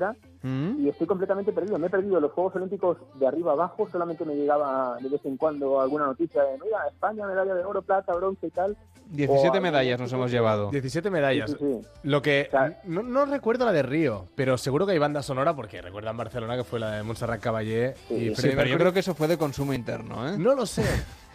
¿Mm? 0.44 0.86
y 0.86 0.90
estoy 0.90 1.06
completamente 1.08 1.52
perdido. 1.52 1.78
Me 1.78 1.88
he 1.88 1.90
perdido 1.90 2.20
los 2.20 2.32
Juegos 2.32 2.56
Olímpicos 2.56 2.98
de 3.20 3.28
arriba 3.28 3.52
abajo, 3.52 3.88
solamente 3.92 4.26
me 4.26 4.36
llegaba 4.36 4.98
de 5.00 5.10
vez 5.10 5.22
en 5.26 5.38
cuando 5.38 5.80
alguna 5.80 6.06
noticia 6.08 6.42
de, 6.44 6.58
mira, 6.64 6.80
España, 6.88 7.28
medalla 7.28 7.54
de 7.54 7.64
oro, 7.64 7.82
plata, 7.82 8.14
bronce 8.16 8.48
y 8.48 8.50
tal. 8.52 8.76
17 9.12 9.58
O 9.58 9.62
medallas 9.62 10.00
nos 10.00 10.12
hemos 10.14 10.32
llevado. 10.32 10.72
17 10.72 11.10
medallas. 11.12 11.52
Sí, 11.52 11.58
sí, 11.60 11.80
sí. 11.82 11.88
Lo 12.04 12.22
que 12.22 12.46
O 12.48 12.52
sea- 12.52 12.82
no, 12.86 13.04
no 13.04 13.26
recuerdo 13.26 13.66
la 13.66 13.74
de 13.74 13.84
Río, 13.84 14.26
pero 14.36 14.58
seguro 14.58 14.86
que 14.86 14.94
hay 14.94 15.00
banda 15.00 15.22
sonora 15.22 15.54
porque 15.56 15.82
recuerdan 15.82 16.16
Barcelona 16.16 16.56
que 16.56 16.64
fue 16.64 16.80
la 16.80 16.92
de 16.92 17.04
Montserrat 17.04 17.42
Caballé 17.42 17.96
Sí, 18.08 18.32
y 18.32 18.34
pero 18.56 18.66
yo 18.70 18.78
creo 18.78 18.94
que 18.94 19.00
eso 19.02 19.14
fue 19.14 19.28
de 19.28 19.38
consumo 19.38 19.74
interno, 19.74 20.28
¿eh? 20.30 20.38
No 20.38 20.56
lo 20.56 20.66
sé, 20.66 20.84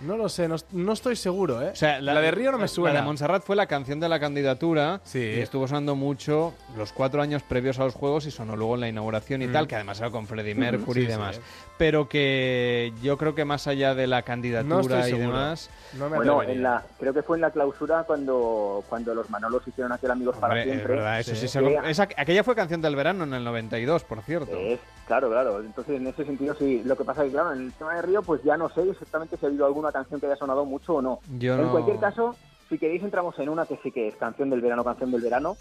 no 0.00 0.16
lo 0.16 0.28
sé, 0.28 0.46
no, 0.48 0.56
no 0.72 0.92
estoy 0.92 1.16
seguro, 1.16 1.62
¿eh? 1.62 1.70
O 1.72 1.76
sea, 1.76 2.00
la, 2.00 2.20
de 2.20 2.30
Río 2.30 2.52
no 2.52 2.58
me 2.58 2.68
suena. 2.68 2.94
La 2.94 3.00
de 3.00 3.06
Montserrat 3.06 3.42
fue 3.42 3.56
la 3.56 3.66
canción 3.66 3.98
de 4.00 4.08
la 4.08 4.20
candidatura 4.20 5.00
Sí. 5.04 5.18
y 5.20 5.40
estuvo 5.40 5.66
sonando 5.66 5.94
mucho 5.94 6.54
los 6.76 6.92
cuatro 6.92 7.22
años 7.22 7.42
previos 7.42 7.78
a 7.78 7.84
los 7.84 7.94
Juegos 7.94 8.26
y 8.26 8.30
sonó 8.30 8.56
luego 8.56 8.74
en 8.74 8.80
la 8.82 8.88
inauguración 8.88 9.42
y 9.42 9.46
Mm. 9.46 9.52
tal, 9.52 9.66
que 9.68 9.74
además 9.76 9.98
era 10.00 10.10
con 10.10 10.26
Freddie 10.26 10.54
Mercury 10.54 11.00
Sí, 11.00 11.00
y 11.00 11.04
sí. 11.06 11.12
demás. 11.12 11.40
Pero 11.78 12.08
que 12.08 12.92
yo 13.02 13.16
creo 13.18 13.34
que 13.34 13.44
más 13.44 13.66
allá 13.66 13.94
de 13.94 14.06
la 14.06 14.20
no 14.20 14.24
candidatura 14.24 15.00
estoy 15.00 15.18
y 15.18 15.22
demás, 15.22 15.70
No 15.96 16.10
me 16.10 16.16
Bueno, 16.16 16.42
en 16.42 16.62
la, 16.62 16.82
creo 16.98 17.14
que 17.14 17.22
fue 17.22 17.36
en 17.38 17.40
la 17.42 17.50
clausura 17.50 18.02
cuando, 18.04 18.82
cuando 18.88 19.14
los 19.14 19.30
Manolos 19.30 19.66
hicieron 19.66 19.92
aquel 19.92 20.10
Amigos 20.10 20.36
para 20.36 20.48
hombre, 20.54 20.62
es 20.62 20.68
siempre. 20.68 20.94
verdad, 20.96 21.20
eso 21.20 21.30
sí, 21.34 21.42
Sí. 21.42 21.48
se 21.48 21.60
Sí. 21.60 21.74
esa- 21.86 22.08
aquella 22.16 22.44
fue 22.44 22.54
canción 22.54 22.82
del 22.82 22.96
verano 22.96 23.24
en 23.24 23.32
el 23.32 23.44
92, 23.44 24.04
por 24.04 24.20
cierto. 24.22 24.54
Es, 24.56 24.80
claro, 25.06 25.30
claro. 25.30 25.60
Entonces, 25.60 25.96
en 25.96 26.06
ese 26.08 26.24
sentido, 26.24 26.54
sí. 26.58 26.82
Lo 26.84 26.96
que 26.96 27.04
pasa 27.04 27.22
es 27.22 27.28
que, 27.28 27.32
claro, 27.34 27.52
en 27.54 27.62
el 27.66 27.72
tema 27.72 27.94
de 27.94 28.02
Río, 28.02 28.22
pues 28.22 28.42
ya 28.42 28.56
no 28.56 28.68
sé 28.70 28.82
exactamente 28.90 29.36
si 29.36 29.46
ha 29.46 29.48
habido 29.48 29.64
alguna 29.64 29.85
canción 29.92 30.20
que 30.20 30.26
haya 30.26 30.36
sonado 30.36 30.64
mucho 30.64 30.94
o 30.96 31.02
no. 31.02 31.20
Yo 31.38 31.54
en 31.56 31.62
no- 31.66 31.70
cualquier 31.72 31.98
caso, 31.98 32.34
si 32.68 32.78
queréis, 32.78 33.02
entramos 33.02 33.38
en 33.38 33.48
una 33.48 33.66
que 33.66 33.78
sí 33.82 33.90
que 33.92 34.08
es 34.08 34.16
canción 34.16 34.50
del 34.50 34.60
verano, 34.60 34.84
canción 34.84 35.10
del 35.10 35.20
verano. 35.22 35.56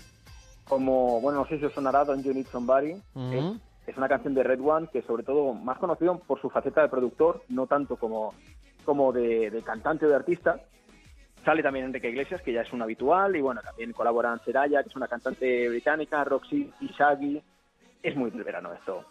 Como, 0.68 1.22
bueno, 1.22 1.39
no 1.41 1.48
sé 1.48 1.60
si 1.60 1.65
os 1.65 1.74
sonará 1.74 2.03
Don't 2.05 2.24
You 2.25 2.34
Need 2.34 2.48
Somebody. 2.48 2.94
Es, 3.32 3.46
es 3.88 3.98
una 3.98 4.08
canción 4.10 4.34
de 4.34 4.44
Red 4.44 4.60
One 4.62 4.88
que, 4.91 5.03
sobre 5.03 5.24
todo, 5.24 5.53
más 5.53 5.77
conocido 5.77 6.17
por 6.20 6.41
su 6.41 6.50
faceta 6.50 6.82
de 6.82 6.89
productor, 6.89 7.44
no 7.50 7.67
tanto 7.67 7.98
como, 7.98 8.34
como 8.84 9.12
de, 9.13 9.51
de 9.51 9.62
cantante 9.62 10.05
o 10.05 10.10
de 10.10 10.15
artista. 10.15 10.60
Sale 11.44 11.62
también 11.62 11.86
Enrique 11.86 12.10
Iglesias, 12.10 12.41
que 12.41 12.51
ya 12.51 12.62
es 12.62 12.74
un 12.74 12.82
habitual, 12.82 13.36
y 13.36 13.41
bueno, 13.41 13.62
también 13.62 13.94
colaboran 13.94 14.41
Seraya, 14.44 14.82
que 14.82 14.89
es 14.89 14.96
una 14.96 15.08
cantante 15.08 15.70
británica, 15.70 16.24
Roxy 16.24 16.74
y 16.82 16.88
Shaggy. 16.88 17.39
Es 18.01 18.15
muy 18.15 18.32
del 18.32 18.44
verano 18.44 18.74
esto. 18.74 19.03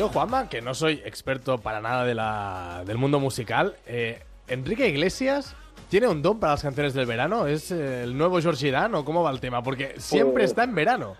Yo, 0.00 0.08
Juanma, 0.08 0.48
que 0.48 0.62
no 0.62 0.72
soy 0.72 0.94
experto 1.04 1.58
para 1.58 1.82
nada 1.82 2.06
de 2.06 2.14
la, 2.14 2.84
del 2.86 2.96
mundo 2.96 3.20
musical, 3.20 3.76
eh, 3.86 4.22
Enrique 4.48 4.88
Iglesias 4.88 5.54
tiene 5.90 6.08
un 6.08 6.22
don 6.22 6.40
para 6.40 6.54
las 6.54 6.62
canciones 6.62 6.94
del 6.94 7.04
verano. 7.04 7.46
¿Es 7.46 7.70
eh, 7.70 8.04
el 8.04 8.16
nuevo 8.16 8.40
George 8.40 8.70
Dan 8.70 8.94
o 8.94 9.04
cómo 9.04 9.22
va 9.22 9.30
el 9.30 9.40
tema? 9.40 9.62
Porque 9.62 9.92
siempre 10.00 10.32
Pues- 10.44 10.52
está 10.52 10.64
en 10.64 10.74
verano. 10.74 11.16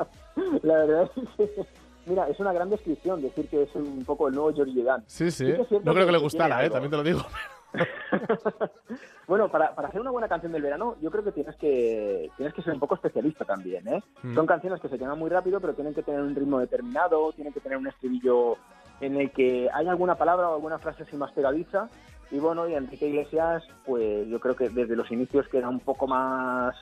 La 0.62 0.72
verdad 0.86 1.10
es 1.38 1.50
que, 1.50 1.66
mira, 2.06 2.26
es 2.30 2.40
una 2.40 2.54
gran 2.54 2.70
descripción 2.70 3.20
decir 3.20 3.46
que 3.46 3.64
es 3.64 3.74
un 3.74 4.02
poco 4.06 4.28
el 4.28 4.34
nuevo 4.34 4.54
Georgie 4.54 4.82
Dan. 4.82 5.04
Sí, 5.06 5.30
sí. 5.30 5.44
No 5.44 5.66
creo 5.66 5.94
que- 5.94 6.06
que 6.06 6.12
le 6.12 6.16
gustara, 6.18 6.60
eh, 6.60 6.64
algo. 6.64 6.72
también 6.72 6.90
te 6.92 6.96
lo 6.96 7.02
digo. 7.02 7.26
Bueno, 9.26 9.48
para, 9.48 9.74
para 9.74 9.88
hacer 9.88 10.00
una 10.00 10.10
buena 10.10 10.28
canción 10.28 10.52
del 10.52 10.62
verano, 10.62 10.96
yo 11.00 11.10
creo 11.10 11.24
que 11.24 11.32
tienes 11.32 11.56
que 11.56 12.30
tienes 12.36 12.52
que 12.52 12.62
ser 12.62 12.74
un 12.74 12.80
poco 12.80 12.94
especialista 12.94 13.44
también, 13.44 13.88
¿eh? 13.88 14.02
Mm. 14.22 14.34
Son 14.34 14.46
canciones 14.46 14.80
que 14.80 14.88
se 14.88 14.98
queman 14.98 15.18
muy 15.18 15.30
rápido, 15.30 15.60
pero 15.60 15.72
tienen 15.72 15.94
que 15.94 16.02
tener 16.02 16.20
un 16.20 16.34
ritmo 16.34 16.58
determinado, 16.58 17.32
tienen 17.32 17.52
que 17.52 17.60
tener 17.60 17.78
un 17.78 17.86
estribillo 17.86 18.56
en 19.00 19.16
el 19.16 19.30
que 19.30 19.68
hay 19.72 19.88
alguna 19.88 20.16
palabra 20.16 20.50
o 20.50 20.54
alguna 20.54 20.78
frase 20.78 21.04
así 21.04 21.16
más 21.16 21.32
pegadiza. 21.32 21.88
Y 22.30 22.38
bueno, 22.38 22.68
y 22.68 22.74
Enrique 22.74 23.08
Iglesias, 23.08 23.62
pues 23.86 24.26
yo 24.28 24.40
creo 24.40 24.56
que 24.56 24.68
desde 24.68 24.96
los 24.96 25.10
inicios 25.10 25.48
que 25.48 25.58
era 25.58 25.68
un 25.68 25.80
poco 25.80 26.06
más, 26.06 26.74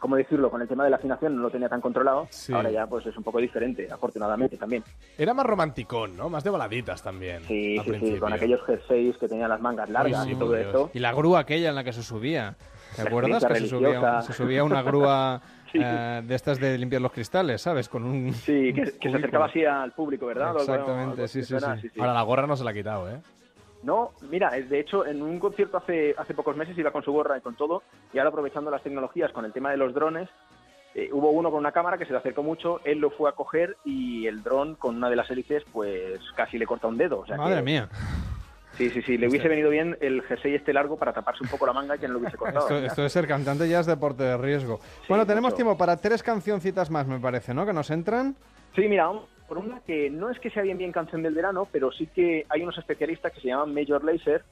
¿cómo 0.00 0.16
decirlo? 0.16 0.50
Con 0.50 0.60
el 0.62 0.66
tema 0.66 0.82
de 0.82 0.90
la 0.90 0.96
afinación 0.96 1.36
no 1.36 1.42
lo 1.42 1.50
tenía 1.50 1.68
tan 1.68 1.80
controlado. 1.80 2.26
Sí. 2.30 2.52
Ahora 2.52 2.70
ya 2.70 2.86
pues 2.86 3.06
es 3.06 3.16
un 3.16 3.22
poco 3.22 3.38
diferente, 3.38 3.86
afortunadamente 3.92 4.56
también. 4.56 4.82
Era 5.16 5.34
más 5.34 5.46
romanticón, 5.46 6.16
¿no? 6.16 6.28
Más 6.28 6.42
de 6.42 6.50
baladitas 6.50 7.02
también. 7.02 7.42
Sí, 7.44 7.76
sí, 7.76 7.84
sí, 7.84 7.90
principio. 7.90 8.20
con 8.20 8.32
aquellos 8.32 8.60
jerseys 8.66 9.16
que 9.18 9.28
tenían 9.28 9.50
las 9.50 9.60
mangas 9.60 9.88
largas 9.90 10.24
sí, 10.24 10.32
y 10.32 10.34
todo 10.36 10.56
eso. 10.56 10.90
Y 10.92 10.98
la 10.98 11.12
grúa 11.12 11.40
aquella 11.40 11.68
en 11.68 11.74
la 11.76 11.84
que 11.84 11.92
se 11.92 12.02
subía. 12.02 12.56
¿Te 12.96 13.04
La 13.04 13.10
acuerdas? 13.10 13.44
Que 13.44 13.54
se 13.54 13.68
subía, 13.68 14.22
se 14.22 14.32
subía 14.32 14.64
una 14.64 14.82
grúa 14.82 15.40
Sí. 15.72 15.78
eh, 15.80 16.22
de 16.24 16.34
estas 16.34 16.58
de 16.58 16.76
limpiar 16.76 17.00
los 17.00 17.12
cristales, 17.12 17.62
¿sabes? 17.62 17.88
Con 17.88 18.02
un... 18.04 18.32
Sí, 18.34 18.72
que, 18.74 18.90
que 18.98 19.08
se 19.08 19.16
acercaba 19.16 19.46
así 19.46 19.64
al 19.64 19.92
público, 19.92 20.26
¿verdad? 20.26 20.56
Exactamente, 20.56 21.12
algo 21.22 21.28
sí, 21.28 21.44
sí, 21.44 21.54
sí. 21.56 22.00
Ahora 22.00 22.12
la 22.12 22.22
gorra 22.22 22.48
no 22.48 22.56
se 22.56 22.64
la 22.64 22.70
ha 22.70 22.74
quitado, 22.74 23.08
¿eh? 23.08 23.20
No, 23.82 24.12
mira, 24.22 24.56
eh, 24.56 24.62
de 24.64 24.80
hecho, 24.80 25.06
en 25.06 25.22
un 25.22 25.38
concierto 25.38 25.78
hace, 25.78 26.14
hace 26.18 26.34
pocos 26.34 26.56
meses 26.56 26.76
iba 26.76 26.90
con 26.90 27.02
su 27.02 27.12
gorra 27.12 27.38
y 27.38 27.40
con 27.40 27.54
todo, 27.56 27.82
y 28.12 28.18
ahora 28.18 28.28
aprovechando 28.28 28.70
las 28.70 28.82
tecnologías 28.82 29.32
con 29.32 29.44
el 29.44 29.52
tema 29.52 29.70
de 29.70 29.78
los 29.78 29.94
drones, 29.94 30.28
eh, 30.94 31.08
hubo 31.12 31.30
uno 31.30 31.50
con 31.50 31.60
una 31.60 31.72
cámara 31.72 31.96
que 31.96 32.04
se 32.04 32.12
le 32.12 32.18
acercó 32.18 32.42
mucho, 32.42 32.80
él 32.84 32.98
lo 32.98 33.10
fue 33.10 33.30
a 33.30 33.32
coger 33.32 33.76
y 33.84 34.26
el 34.26 34.42
dron 34.42 34.74
con 34.74 34.96
una 34.96 35.08
de 35.08 35.16
las 35.16 35.30
hélices 35.30 35.62
pues 35.72 36.20
casi 36.34 36.58
le 36.58 36.66
corta 36.66 36.88
un 36.88 36.98
dedo. 36.98 37.20
O 37.20 37.26
sea 37.26 37.36
Madre 37.36 37.56
que- 37.56 37.62
mía. 37.62 37.88
Sí, 38.76 38.88
sí, 38.90 39.02
sí, 39.02 39.18
le 39.18 39.28
hubiese 39.28 39.48
venido 39.48 39.68
bien 39.68 39.98
el 40.00 40.22
jersey 40.22 40.54
este 40.54 40.72
largo 40.72 40.96
para 40.96 41.12
taparse 41.12 41.42
un 41.42 41.50
poco 41.50 41.66
la 41.66 41.72
manga 41.72 41.96
y 41.96 41.98
que 41.98 42.06
no 42.06 42.14
lo 42.14 42.20
hubiese 42.20 42.38
cortado. 42.38 42.60
Esto, 42.66 42.78
esto 42.78 43.02
de 43.02 43.08
ser 43.10 43.26
cantante 43.26 43.68
ya 43.68 43.80
es 43.80 43.86
deporte 43.86 44.22
de 44.22 44.38
riesgo. 44.38 44.80
bueno, 45.08 45.26
tenemos 45.26 45.50
mucho. 45.50 45.56
tiempo 45.56 45.76
para 45.76 45.96
tres 45.98 46.22
cancioncitas 46.22 46.90
más, 46.90 47.06
me 47.06 47.18
parece, 47.18 47.52
¿no? 47.52 47.66
Que 47.66 47.72
nos 47.74 47.90
entran. 47.90 48.36
Sí, 48.74 48.88
mira, 48.88 49.10
por 49.50 49.58
una 49.58 49.80
que 49.80 50.08
no 50.10 50.30
es 50.30 50.38
que 50.38 50.48
sea 50.48 50.62
bien 50.62 50.78
bien 50.78 50.92
canción 50.92 51.24
del 51.24 51.34
verano, 51.34 51.66
pero 51.72 51.90
sí 51.90 52.06
que 52.06 52.46
hay 52.48 52.62
unos 52.62 52.78
especialistas 52.78 53.32
que 53.32 53.40
se 53.40 53.48
llaman 53.48 53.74
Major 53.74 54.04
Lazer 54.04 54.44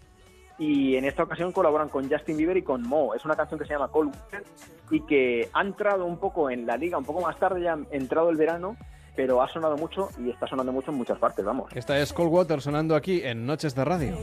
y 0.58 0.96
en 0.96 1.04
esta 1.04 1.22
ocasión 1.22 1.52
colaboran 1.52 1.88
con 1.88 2.10
Justin 2.10 2.36
Bieber 2.36 2.56
y 2.56 2.62
con 2.62 2.82
Mo. 2.82 3.14
Es 3.14 3.24
una 3.24 3.36
canción 3.36 3.60
que 3.60 3.64
se 3.64 3.74
llama 3.74 3.86
Cold 3.92 4.12
Winter 4.12 4.42
y 4.90 5.00
que 5.02 5.48
ha 5.52 5.62
entrado 5.62 6.04
un 6.04 6.18
poco 6.18 6.50
en 6.50 6.66
la 6.66 6.76
liga, 6.76 6.98
un 6.98 7.04
poco 7.04 7.20
más 7.20 7.38
tarde 7.38 7.62
ya 7.62 7.74
ha 7.74 7.78
entrado 7.92 8.28
el 8.30 8.36
verano, 8.36 8.76
pero 9.14 9.40
ha 9.40 9.48
sonado 9.48 9.76
mucho 9.76 10.08
y 10.18 10.30
está 10.30 10.48
sonando 10.48 10.72
mucho 10.72 10.90
en 10.90 10.96
muchas 10.96 11.18
partes, 11.20 11.44
vamos. 11.44 11.70
Esta 11.76 11.96
es 12.00 12.12
Cold 12.12 12.32
Water 12.32 12.60
sonando 12.60 12.96
aquí 12.96 13.22
en 13.22 13.46
Noches 13.46 13.76
de 13.76 13.84
Radio. 13.84 14.16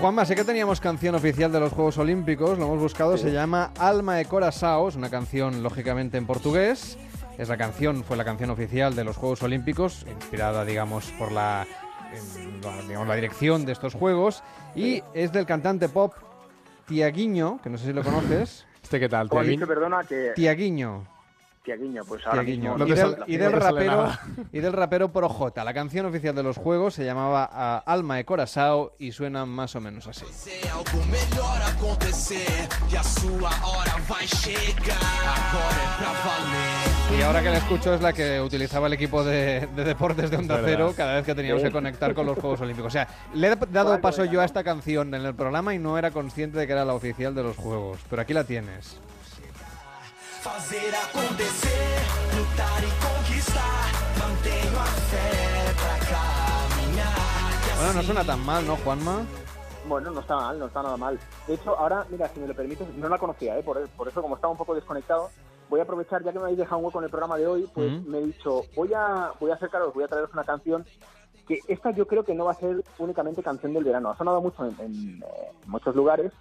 Juanma, 0.00 0.24
sé 0.24 0.34
que 0.34 0.44
teníamos 0.44 0.80
canción 0.80 1.14
oficial 1.14 1.52
de 1.52 1.60
los 1.60 1.74
Juegos 1.74 1.98
Olímpicos, 1.98 2.58
lo 2.58 2.64
hemos 2.64 2.78
buscado, 2.78 3.18
se 3.18 3.32
llama 3.32 3.70
Alma 3.78 4.18
e 4.18 4.24
Coração, 4.24 4.88
es 4.88 4.96
una 4.96 5.10
canción 5.10 5.62
lógicamente 5.62 6.16
en 6.16 6.24
portugués. 6.24 6.96
Es 7.36 7.50
la 7.50 7.58
canción, 7.58 8.02
fue 8.02 8.16
la 8.16 8.24
canción 8.24 8.48
oficial 8.48 8.96
de 8.96 9.04
los 9.04 9.18
Juegos 9.18 9.42
Olímpicos, 9.42 10.06
inspirada, 10.10 10.64
digamos, 10.64 11.04
por 11.18 11.30
la, 11.32 11.66
digamos, 12.88 13.08
la 13.08 13.14
dirección 13.14 13.66
de 13.66 13.72
estos 13.72 13.92
Juegos. 13.92 14.42
Y 14.74 15.02
es 15.12 15.32
del 15.32 15.44
cantante 15.44 15.90
pop 15.90 16.14
Tiaguinho, 16.86 17.60
que 17.62 17.68
no 17.68 17.76
sé 17.76 17.84
si 17.84 17.92
lo 17.92 18.02
conoces. 18.02 18.66
¿Este 18.82 18.98
qué 19.00 19.08
tal? 19.08 19.28
Dicho, 19.28 19.66
perdona, 19.66 20.02
que 20.04 20.32
Tiaguinho. 20.34 21.04
Pues 22.06 22.26
ahora 22.26 22.42
mismo... 22.42 22.76
Y, 22.84 22.90
del, 22.90 23.16
y 23.26 23.38
rapero 23.38 24.08
y 24.52 24.58
del 24.60 24.72
rapero. 24.72 25.10
La 25.56 25.74
canción 25.74 26.06
oficial 26.06 26.34
de 26.34 26.42
los 26.42 26.56
juegos 26.56 26.94
se 26.94 27.04
llamaba 27.04 27.48
ah, 27.52 27.82
Alma 27.86 28.18
e 28.18 28.24
Coração 28.24 28.90
y 28.98 29.12
suena 29.12 29.46
más 29.46 29.76
o 29.76 29.80
menos 29.80 30.06
así. 30.06 30.24
Y 37.18 37.22
ahora 37.22 37.42
que 37.42 37.50
la 37.50 37.58
escucho 37.58 37.94
es 37.94 38.00
la 38.00 38.12
que 38.12 38.40
utilizaba 38.40 38.86
el 38.86 38.92
equipo 38.92 39.24
de, 39.24 39.68
de 39.74 39.84
deportes 39.84 40.30
de 40.30 40.36
Onda. 40.36 40.60
Cero 40.64 40.94
cada 40.96 41.14
vez 41.14 41.26
que 41.26 41.34
teníamos 41.34 41.62
que 41.62 41.70
conectar 41.70 42.14
con 42.14 42.26
los 42.26 42.38
Juegos 42.38 42.60
Olímpicos. 42.60 42.88
O 42.88 42.92
sea, 42.92 43.08
le 43.34 43.48
he 43.48 43.56
dado 43.56 44.00
paso 44.00 44.24
yo 44.24 44.40
a 44.40 44.44
esta 44.44 44.64
canción 44.64 45.14
en 45.14 45.24
el 45.24 45.34
programa 45.34 45.74
y 45.74 45.78
no 45.78 45.98
era 45.98 46.10
consciente 46.10 46.58
de 46.58 46.66
que 46.66 46.72
era 46.72 46.84
la 46.84 46.94
oficial 46.94 47.34
de 47.34 47.42
los 47.42 47.56
Juegos. 47.56 47.98
Pero 48.08 48.22
aquí 48.22 48.32
la 48.32 48.44
tienes. 48.44 48.98
Fazer 50.42 50.94
acontecer, 50.94 52.00
lutar 52.36 52.82
e 52.82 52.90
conquistar. 53.04 53.90
Mantenho 54.18 54.80
a 54.80 54.86
fé 55.10 55.74
pra 55.76 55.96
caminhar. 56.10 57.52
E 57.70 57.76
Bueno, 57.76 57.92
no 57.94 58.02
suena 58.02 58.24
tan 58.24 58.40
mal, 58.46 58.66
¿no, 58.66 58.76
Juanma? 58.76 59.24
Bueno, 59.86 60.10
no 60.10 60.20
está 60.20 60.36
mal, 60.36 60.58
no 60.58 60.66
está 60.66 60.82
nada 60.82 60.96
mal. 60.96 61.18
De 61.46 61.54
hecho, 61.54 61.76
ahora, 61.78 62.06
mira, 62.10 62.28
si 62.28 62.40
me 62.40 62.46
lo 62.46 62.54
permites, 62.54 62.88
no 62.96 63.08
la 63.08 63.18
conocía, 63.18 63.58
¿eh? 63.58 63.62
por, 63.62 63.86
por 63.90 64.08
eso 64.08 64.22
como 64.22 64.36
estaba 64.36 64.50
un 64.52 64.58
poco 64.58 64.74
desconectado, 64.74 65.30
voy 65.68 65.80
a 65.80 65.82
aprovechar, 65.82 66.22
ya 66.22 66.32
que 66.32 66.38
me 66.38 66.44
habéis 66.44 66.58
dejado 66.58 66.78
un 66.78 66.84
hueco 66.86 66.98
en 66.98 67.04
el 67.04 67.10
programa 67.10 67.36
de 67.36 67.46
hoy, 67.46 67.68
pues 67.74 67.90
Mm. 67.92 68.08
me 68.10 68.18
he 68.18 68.26
dicho, 68.26 68.62
voy 68.76 68.92
a, 68.94 69.32
voy 69.40 69.50
a 69.50 69.54
acercaros, 69.54 69.92
voy 69.94 70.04
a 70.04 70.08
traeros 70.08 70.32
una 70.32 70.44
canción 70.44 70.84
que 71.46 71.58
esta 71.68 71.90
yo 71.90 72.06
creo 72.06 72.24
que 72.24 72.34
no 72.34 72.44
va 72.46 72.52
a 72.52 72.54
ser 72.54 72.82
únicamente 72.98 73.42
canción 73.42 73.72
del 73.74 73.84
verano. 73.84 74.10
Ha 74.10 74.16
sonado 74.16 74.40
mucho 74.40 74.64
en, 74.64 74.76
en, 74.80 75.22
eh, 75.22 75.52
muchos 75.66 75.94
lugares, 75.96 76.32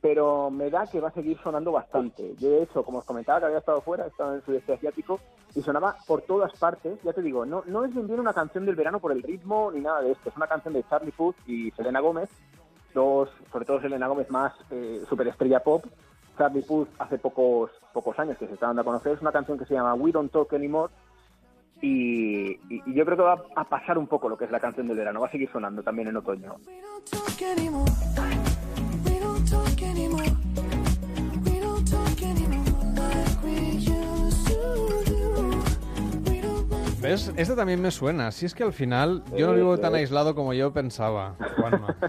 pero 0.00 0.50
me 0.50 0.70
da 0.70 0.86
que 0.86 1.00
va 1.00 1.08
a 1.08 1.12
seguir 1.12 1.38
sonando 1.42 1.72
bastante. 1.72 2.34
Yo, 2.38 2.50
de 2.50 2.62
hecho, 2.62 2.84
como 2.84 2.98
os 2.98 3.04
comentaba 3.04 3.40
que 3.40 3.46
había 3.46 3.58
estado 3.58 3.80
fuera, 3.80 4.04
he 4.04 4.08
estado 4.08 4.30
en 4.30 4.36
el 4.36 4.44
sudeste 4.44 4.74
asiático, 4.74 5.18
y 5.54 5.62
sonaba 5.62 5.96
por 6.06 6.22
todas 6.22 6.52
partes. 6.58 6.98
Ya 7.02 7.12
te 7.12 7.22
digo, 7.22 7.44
no, 7.46 7.62
no 7.66 7.84
es 7.84 7.92
bien 7.94 8.20
una 8.20 8.34
canción 8.34 8.66
del 8.66 8.76
verano 8.76 9.00
por 9.00 9.12
el 9.12 9.22
ritmo 9.22 9.70
ni 9.72 9.80
nada 9.80 10.02
de 10.02 10.12
esto. 10.12 10.28
Es 10.28 10.36
una 10.36 10.46
canción 10.46 10.74
de 10.74 10.84
Charlie 10.88 11.12
Puth 11.12 11.36
y 11.46 11.70
Selena 11.72 12.00
Gómez, 12.00 12.28
dos, 12.94 13.30
sobre 13.50 13.64
todo 13.64 13.80
Selena 13.80 14.06
Gómez 14.06 14.30
más 14.30 14.52
eh, 14.70 15.02
superestrella 15.08 15.60
pop. 15.60 15.84
Charlie 16.38 16.62
Puth 16.62 16.88
hace 16.98 17.16
pocos 17.18 17.70
pocos 17.94 18.18
años 18.18 18.36
que 18.36 18.46
se 18.46 18.52
está 18.54 18.66
dando 18.66 18.82
a 18.82 18.84
conocer. 18.84 19.12
Es 19.14 19.22
una 19.22 19.32
canción 19.32 19.58
que 19.58 19.64
se 19.64 19.72
llama 19.74 19.94
We 19.94 20.12
Don't 20.12 20.30
Talk 20.30 20.52
Anymore. 20.52 20.92
Y, 21.80 22.52
y- 22.52 22.82
y 22.86 22.94
yo 22.94 23.04
creo 23.04 23.16
que 23.16 23.22
va 23.22 23.42
a 23.54 23.64
pasar 23.64 23.96
un 23.98 24.06
poco 24.06 24.28
lo 24.28 24.36
que 24.36 24.44
es 24.46 24.50
la 24.50 24.60
canción 24.60 24.86
del 24.88 24.96
verano. 24.98 25.20
Va 25.20 25.26
a 25.28 25.30
seguir 25.30 25.50
sonando 25.50 25.82
también 25.82 26.08
en 26.08 26.16
otoño. 26.16 26.56
We 26.66 26.80
don't 26.82 27.04
talk 27.10 28.25
¿Ves? 37.10 37.32
Esta 37.36 37.56
también 37.56 37.80
me 37.80 37.90
suena. 37.90 38.30
Si 38.32 38.46
es 38.46 38.54
que 38.54 38.62
al 38.62 38.72
final 38.72 39.22
yo 39.36 39.46
no 39.46 39.54
vivo 39.54 39.78
tan 39.78 39.94
aislado 39.94 40.34
como 40.34 40.52
yo 40.52 40.72
pensaba, 40.72 41.34
Juanma. 41.56 41.94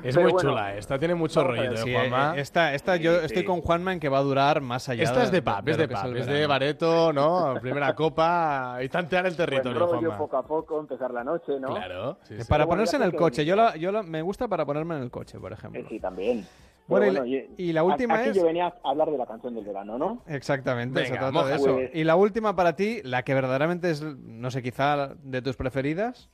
Es 0.00 0.14
Pero 0.14 0.26
muy 0.26 0.32
bueno, 0.32 0.50
chula, 0.50 0.76
esta 0.76 0.96
tiene 0.96 1.16
mucho 1.16 1.40
ver, 1.44 1.56
rollito, 1.56 1.76
Sí, 1.82 1.90
¿eh, 1.90 1.92
Juanma. 1.92 2.36
eh, 2.36 2.40
esta, 2.40 2.72
esta 2.72 2.94
yo 2.94 3.18
Sí, 3.18 3.24
estoy 3.26 3.42
sí. 3.42 3.44
con 3.46 3.60
Juanma 3.60 3.92
en 3.92 3.98
que 3.98 4.08
va 4.08 4.18
a 4.18 4.22
durar 4.22 4.60
más 4.60 4.88
allá 4.88 5.02
Esta 5.02 5.24
es 5.24 5.32
de 5.32 5.38
de 5.38 5.42
pub, 5.42 5.68
es 5.68 5.76
lo 5.76 5.86
de 5.88 5.92
es 5.92 6.00
pub, 6.00 6.10
el 6.10 6.16
es 6.18 6.26
de 6.28 6.46
bareto, 6.46 7.12
¿no? 7.12 7.54
Primera 7.60 7.92
copa 7.96 8.78
y 8.80 8.88
tantear 8.88 9.26
el 9.26 9.34
territorio, 9.36 9.80
rollo 9.80 9.88
Juanma. 9.98 10.16
poco 10.18 10.36
a 10.36 10.46
poco, 10.46 10.78
empezar 10.78 11.10
la 11.12 11.24
noche, 11.24 11.58
¿no? 11.58 11.66
Claro, 11.74 12.16
sí, 12.22 12.40
sí. 12.40 12.48
Para 12.48 12.64
ponerse 12.68 12.94
en 12.94 13.02
el 13.02 13.12
coche. 13.16 13.44
Yo, 13.44 13.56
la, 13.56 13.74
yo 13.76 13.90
la- 13.90 14.04
me 14.04 14.22
gusta 14.22 14.46
para 14.46 14.64
ponerme 14.64 14.94
en 14.96 15.02
el 15.02 15.10
coche, 15.10 15.40
por 15.40 15.50
Eh, 15.50 15.56
ejemplo. 15.56 15.82
sí, 15.88 15.98
también. 15.98 16.46
Bueno, 16.88 17.06
Pero 17.12 17.26
y 17.26 17.36
la- 17.38 17.46
y 17.58 17.72
la 17.72 17.82
última 17.84 18.14
aquí 18.18 18.30
es- 18.30 18.36
yo 18.36 18.44
venía 18.44 18.66
a 18.82 18.90
hablar 18.90 19.10
de 19.10 19.18
la 19.18 19.26
canción 19.26 19.54
del 19.54 19.64
verano, 19.64 19.98
¿no? 19.98 20.22
Exactamente, 20.26 21.04
se 21.04 21.12
Venga, 21.12 21.30
trata 21.30 21.46
de 21.46 21.54
eso. 21.56 21.74
Pues- 21.74 21.90
Y 21.94 22.02
la 22.04 22.16
última 22.16 22.56
para 22.56 22.74
ti, 22.76 23.00
la 23.04 23.22
que 23.22 23.34
verdaderamente 23.34 23.90
es, 23.90 24.02
no 24.02 24.50
sé, 24.50 24.62
quizá 24.62 25.14
de 25.22 25.42
tus 25.42 25.54
preferidas. 25.56 26.30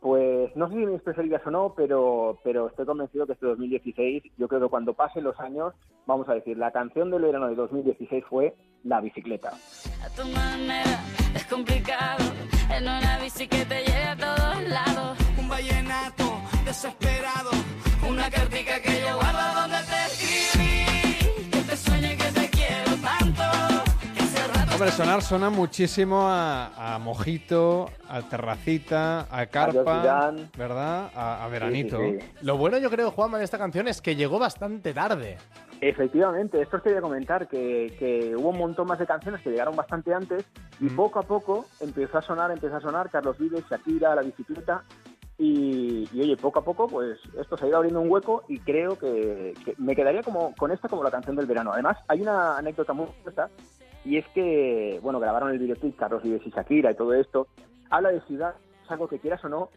Pues 0.00 0.54
no 0.54 0.68
sé 0.68 0.74
si 0.76 0.86
mis 0.86 1.02
preferidas 1.02 1.42
o 1.44 1.50
no, 1.50 1.74
pero, 1.76 2.38
pero 2.44 2.68
estoy 2.68 2.86
convencido 2.86 3.26
que 3.26 3.32
este 3.32 3.46
2016, 3.46 4.22
yo 4.36 4.46
creo 4.46 4.60
que 4.60 4.68
cuando 4.68 4.94
pasen 4.94 5.24
los 5.24 5.38
años, 5.40 5.74
vamos 6.06 6.28
a 6.28 6.34
decir, 6.34 6.56
la 6.56 6.70
canción 6.70 7.10
del 7.10 7.22
verano 7.22 7.48
de 7.48 7.56
2016 7.56 8.24
fue 8.30 8.54
La 8.84 9.00
bicicleta. 9.00 9.48
A 10.04 10.08
tu 10.14 10.24
manera 10.28 11.00
es 11.34 11.44
complicado. 11.46 12.22
En 12.72 12.84
una 12.84 13.18
bici 13.20 13.48
que 13.48 13.64
te 13.64 13.82
lleve 13.82 14.04
a 14.04 14.16
todos 14.16 14.62
lados. 14.68 15.18
Un 15.36 15.48
vallenato 15.48 16.24
desesperado. 16.64 17.50
Una 18.08 18.30
cartica 18.30 18.80
que 18.80 19.00
yo 19.00 19.16
guardo 19.16 19.60
donde 19.62 19.77
Hombre, 24.78 24.92
sonar 24.92 25.22
suena 25.22 25.50
muchísimo 25.50 26.28
a, 26.28 26.94
a 26.94 27.00
Mojito, 27.00 27.90
a 28.08 28.22
Terracita, 28.22 29.26
a 29.28 29.46
Carpa. 29.46 30.32
¿verdad? 30.56 31.10
A, 31.16 31.44
a 31.44 31.48
Veranito. 31.48 31.98
Sí, 31.98 32.12
sí, 32.12 32.20
sí. 32.20 32.46
Lo 32.46 32.56
bueno 32.56 32.78
yo 32.78 32.88
creo, 32.88 33.10
Juanma, 33.10 33.38
de 33.38 33.44
esta 33.44 33.58
canción 33.58 33.88
es 33.88 34.00
que 34.00 34.14
llegó 34.14 34.38
bastante 34.38 34.94
tarde. 34.94 35.36
Efectivamente, 35.80 36.62
esto 36.62 36.76
os 36.76 36.84
quería 36.84 37.00
comentar, 37.00 37.48
que, 37.48 37.92
que 37.98 38.36
hubo 38.36 38.50
un 38.50 38.58
montón 38.58 38.86
más 38.86 39.00
de 39.00 39.06
canciones 39.06 39.42
que 39.42 39.50
llegaron 39.50 39.74
bastante 39.74 40.14
antes 40.14 40.44
y 40.78 40.88
poco 40.90 41.18
a 41.18 41.22
poco 41.24 41.66
empezó 41.80 42.18
a 42.18 42.22
sonar, 42.22 42.52
empezó 42.52 42.76
a 42.76 42.80
sonar 42.80 43.10
Carlos 43.10 43.36
Vives, 43.36 43.64
Shakira, 43.68 44.14
La 44.14 44.22
Bicicleta 44.22 44.84
y, 45.38 46.08
y, 46.12 46.20
oye, 46.20 46.36
poco 46.36 46.60
a 46.60 46.64
poco 46.64 46.86
pues 46.86 47.18
esto 47.36 47.56
se 47.56 47.64
ha 47.64 47.68
ido 47.68 47.78
abriendo 47.78 48.00
un 48.00 48.08
hueco 48.08 48.44
y 48.46 48.60
creo 48.60 48.96
que, 48.96 49.54
que 49.64 49.74
me 49.78 49.96
quedaría 49.96 50.22
como 50.22 50.54
con 50.54 50.70
esta 50.70 50.88
como 50.88 51.02
la 51.02 51.10
canción 51.10 51.34
del 51.34 51.46
verano. 51.46 51.72
Además, 51.72 51.96
hay 52.06 52.20
una 52.20 52.56
anécdota 52.56 52.92
muy 52.92 53.06
curiosa 53.06 53.50
y 54.04 54.16
es 54.16 54.26
que, 54.28 55.00
bueno, 55.02 55.20
grabaron 55.20 55.50
el 55.50 55.58
videoclip 55.58 55.96
Carlos 55.96 56.22
Vives 56.22 56.46
y 56.46 56.50
Shakira 56.50 56.92
y 56.92 56.96
todo 56.96 57.14
esto. 57.14 57.48
Habla 57.90 58.10
de 58.10 58.20
ciudad, 58.22 58.54
es 58.84 58.90
algo 58.90 59.08
que 59.08 59.18
quieras 59.18 59.44
o 59.44 59.48
no, 59.48 59.70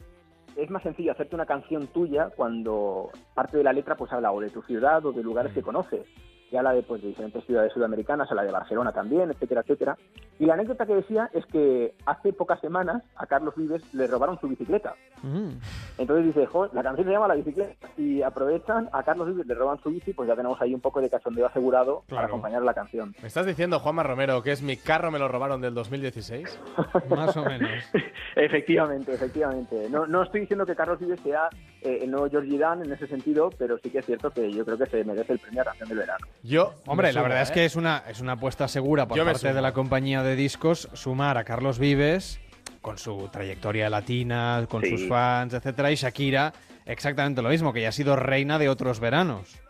es 0.56 0.70
más 0.70 0.84
sencillo 0.84 1.12
hacerte 1.12 1.36
una 1.36 1.46
canción 1.46 1.88
tuya 1.88 2.30
cuando 2.36 3.10
parte 3.34 3.58
de 3.58 3.64
la 3.64 3.74
letra 3.74 3.96
pues 3.96 4.12
habla 4.12 4.32
o 4.32 4.42
de 4.42 4.50
tu 4.50 4.62
ciudad 4.64 5.06
o 5.06 5.12
de 5.12 5.24
lugares 5.24 5.54
que 5.54 5.62
conoces. 5.62 6.06
Y 6.52 6.58
habla 6.58 6.74
de, 6.74 6.84
pues, 6.84 7.02
de 7.02 7.08
diferentes 7.10 7.46
ciudades 7.46 7.72
sudamericanas, 7.74 8.30
habla 8.30 8.44
de 8.44 8.52
Barcelona 8.52 8.92
también, 8.92 9.32
etcétera, 9.32 9.62
etcétera. 9.62 9.98
Y 10.38 10.46
la 10.46 10.56
anécdota 10.56 10.86
que 10.86 10.96
decía 10.96 11.30
es 11.34 11.46
que 11.46 11.94
hace 12.06 12.34
pocas 12.34 12.60
semanas 12.60 13.04
a 13.16 13.26
Carlos 13.26 13.54
Vives 13.56 13.82
le 13.94 14.08
robaron 14.08 14.40
su 14.40 14.48
bicicleta. 14.48 14.96
Mm. 15.24 15.52
Entonces 15.98 16.26
dice, 16.26 16.46
"Jo, 16.48 16.68
la 16.74 16.84
canción 16.84 17.08
se 17.08 17.14
llama 17.14 17.28
La 17.28 17.36
bicicleta 17.36 17.88
y 17.98 18.22
aprovechan 18.22 18.90
a 18.92 19.04
Carlos 19.04 19.28
Vives, 19.28 19.46
le 19.46 19.54
roban 19.54 19.80
su 19.82 19.90
bici, 19.90 20.14
pues 20.14 20.28
ya 20.28 20.36
tenemos 20.36 20.60
ahí 20.62 20.74
un 20.74 20.82
poco 20.82 21.00
de 21.00 21.10
cachondeo 21.10 21.46
asegurado 21.46 22.04
para 22.10 22.26
acompañar 22.26 22.64
la 22.64 22.74
canción. 22.74 23.16
¿Me 23.22 23.28
estás 23.28 23.46
diciendo, 23.46 23.80
Juanma 23.80 24.04
Romero, 24.04 24.42
que 24.42 24.52
es 24.52 24.62
mi 24.62 24.78
carro 24.78 25.12
me 25.12 25.20
lo 25.20 25.28
robaron 25.28 25.62
del 25.62 25.74
2016? 25.74 26.60
Más 27.10 27.38
o 27.38 27.46
menos. 27.46 27.70
efectivamente, 28.36 29.14
efectivamente. 29.14 29.90
No, 29.90 30.06
no 30.08 30.24
estoy 30.24 30.42
diciendo 30.42 30.66
que 30.66 30.76
Carlos 30.76 31.00
Vives 31.00 31.20
sea 31.22 31.50
eh, 31.82 32.00
el 32.02 32.12
nuevo 32.12 32.30
Georgie 32.30 32.58
Dan 32.58 32.84
en 32.84 32.92
ese 32.92 33.08
sentido, 33.08 33.50
pero 33.58 33.78
sí 33.78 33.90
que 33.90 34.00
es 34.00 34.06
cierto 34.06 34.32
que 34.32 34.52
yo 34.52 34.66
creo 34.66 34.78
que 34.78 34.86
se 34.86 35.04
merece 35.04 35.34
el 35.34 35.40
premio 35.40 35.62
a 35.62 35.66
canción 35.66 35.90
del 35.90 36.00
verano. 36.00 36.26
Yo. 36.44 36.74
Hombre, 36.88 37.14
la 37.14 37.22
verdad 37.22 37.42
es 37.42 37.52
¿eh? 37.52 37.54
que 37.54 37.66
es 37.66 37.76
una, 37.76 38.04
es 38.08 38.20
una 38.20 38.34
apuesta 38.34 38.68
segura 38.68 39.08
por 39.08 39.18
Yo 39.18 39.26
parte 39.26 39.54
de 39.54 39.62
la 39.62 39.74
compañía 39.74 40.24
de 40.24 40.36
discos 40.36 40.90
sumar 40.94 41.38
a 41.38 41.44
Carlos 41.44 41.78
Vives 41.80 42.40
con 42.82 42.98
su 42.98 43.30
trayectoria 43.32 43.90
latina, 43.90 44.66
con 44.70 44.82
Sí. 44.82 44.98
sus 44.98 45.08
fans, 45.08 45.54
etcétera, 45.54 45.92
y 45.92 45.96
Shakira 45.96 46.52
exactamente 46.86 47.42
lo 47.44 47.50
mismo, 47.50 47.72
que 47.74 47.82
ya 47.82 47.90
ha 47.90 47.92
sido 47.92 48.16
reina 48.16 48.58
de 48.58 48.70
otros 48.70 49.00
veranos. 49.00 49.62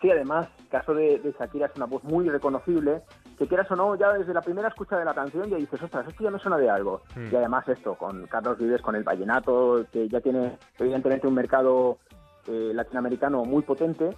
Sí, 0.00 0.10
además, 0.10 0.48
caso 0.70 0.94
de, 0.94 1.18
de 1.18 1.34
Shakira 1.38 1.66
es 1.66 1.72
una 1.76 1.86
voz 1.86 2.02
muy 2.04 2.28
reconocible, 2.28 3.02
que 3.38 3.46
quieras 3.48 3.70
o 3.70 3.76
no, 3.76 3.96
ya 3.96 4.12
desde 4.12 4.32
la 4.32 4.40
primera 4.40 4.68
escucha 4.68 4.96
de 4.96 5.04
la 5.04 5.12
canción 5.14 5.50
ya 5.50 5.56
dices, 5.56 5.82
ostras, 5.82 6.06
esto 6.08 6.22
ya 6.24 6.30
me 6.30 6.38
suena 6.38 6.56
de 6.58 6.70
algo. 6.70 7.02
Mm. 7.16 7.32
Y 7.32 7.36
además 7.36 7.68
esto, 7.68 7.96
con 7.96 8.26
Carlos 8.28 8.56
Vives, 8.58 8.80
con 8.82 8.94
el 8.94 9.02
vallenato, 9.02 9.84
que 9.92 10.08
ya 10.08 10.20
tiene 10.20 10.56
evidentemente 10.78 11.26
un 11.26 11.34
mercado 11.34 11.98
eh, 12.46 12.70
latinoamericano 12.72 13.44
muy 13.44 13.62
potente, 13.62 14.10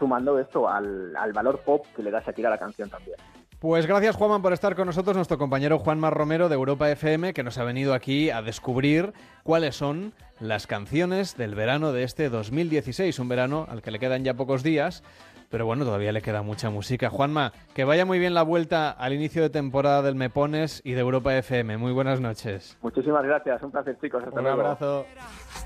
sumando 0.00 0.36
esto 0.40 0.68
al, 0.68 1.14
al 1.14 1.32
valor 1.32 1.60
pop 1.60 1.86
que 1.94 2.02
le 2.02 2.10
da 2.10 2.20
Shakira 2.20 2.48
a 2.48 2.52
la 2.52 2.58
canción 2.58 2.90
también. 2.90 3.16
Pues 3.60 3.86
gracias, 3.86 4.16
Juanma, 4.16 4.40
por 4.40 4.54
estar 4.54 4.74
con 4.74 4.86
nosotros, 4.86 5.14
nuestro 5.14 5.36
compañero 5.36 5.78
Juanma 5.78 6.08
Romero 6.08 6.48
de 6.48 6.54
Europa 6.54 6.90
FM, 6.90 7.34
que 7.34 7.42
nos 7.42 7.58
ha 7.58 7.64
venido 7.64 7.92
aquí 7.92 8.30
a 8.30 8.40
descubrir 8.40 9.12
cuáles 9.42 9.76
son 9.76 10.14
las 10.40 10.66
canciones 10.66 11.36
del 11.36 11.54
verano 11.54 11.92
de 11.92 12.04
este 12.04 12.30
2016, 12.30 13.18
un 13.18 13.28
verano 13.28 13.66
al 13.68 13.82
que 13.82 13.90
le 13.90 13.98
quedan 13.98 14.24
ya 14.24 14.32
pocos 14.32 14.62
días, 14.62 15.02
pero 15.50 15.66
bueno, 15.66 15.84
todavía 15.84 16.12
le 16.12 16.22
queda 16.22 16.42
mucha 16.42 16.70
música. 16.70 17.10
Juanma, 17.10 17.52
que 17.74 17.84
vaya 17.84 18.06
muy 18.06 18.18
bien 18.20 18.34
la 18.34 18.42
vuelta 18.42 18.90
al 18.90 19.12
inicio 19.12 19.42
de 19.42 19.50
temporada 19.50 20.00
del 20.00 20.14
Me 20.14 20.30
Pones 20.30 20.80
y 20.84 20.92
de 20.92 21.00
Europa 21.00 21.36
FM. 21.36 21.76
Muy 21.76 21.92
buenas 21.92 22.20
noches. 22.20 22.78
Muchísimas 22.80 23.24
gracias, 23.24 23.60
un 23.62 23.72
placer 23.72 23.98
chicos, 24.00 24.22
hasta 24.24 24.38
Un 24.38 24.44
luego. 24.44 24.60
abrazo. 24.60 25.06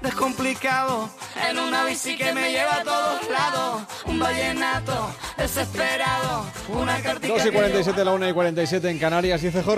descomplicado 0.00 1.08
en 1.50 1.58
una 1.58 1.84
bici 1.84 2.16
que 2.16 2.32
me 2.32 2.50
lleva 2.50 2.76
a 2.76 2.82
todos 2.82 3.28
lados 3.30 3.82
un 4.06 4.18
vallenato 4.18 4.92
desesperado 5.36 6.44
una 6.68 7.00
cartica 7.02 7.34
2 7.34 7.40
y 7.46 7.50
que 7.50 7.52
yo 7.52 7.52
47, 7.52 8.04
la 8.04 8.12
1 8.12 8.28
y 8.28 8.32
47 8.32 8.90
en 8.90 8.98
Canarias, 8.98 9.42
dice 9.42 9.58
Jorge. 9.62 9.70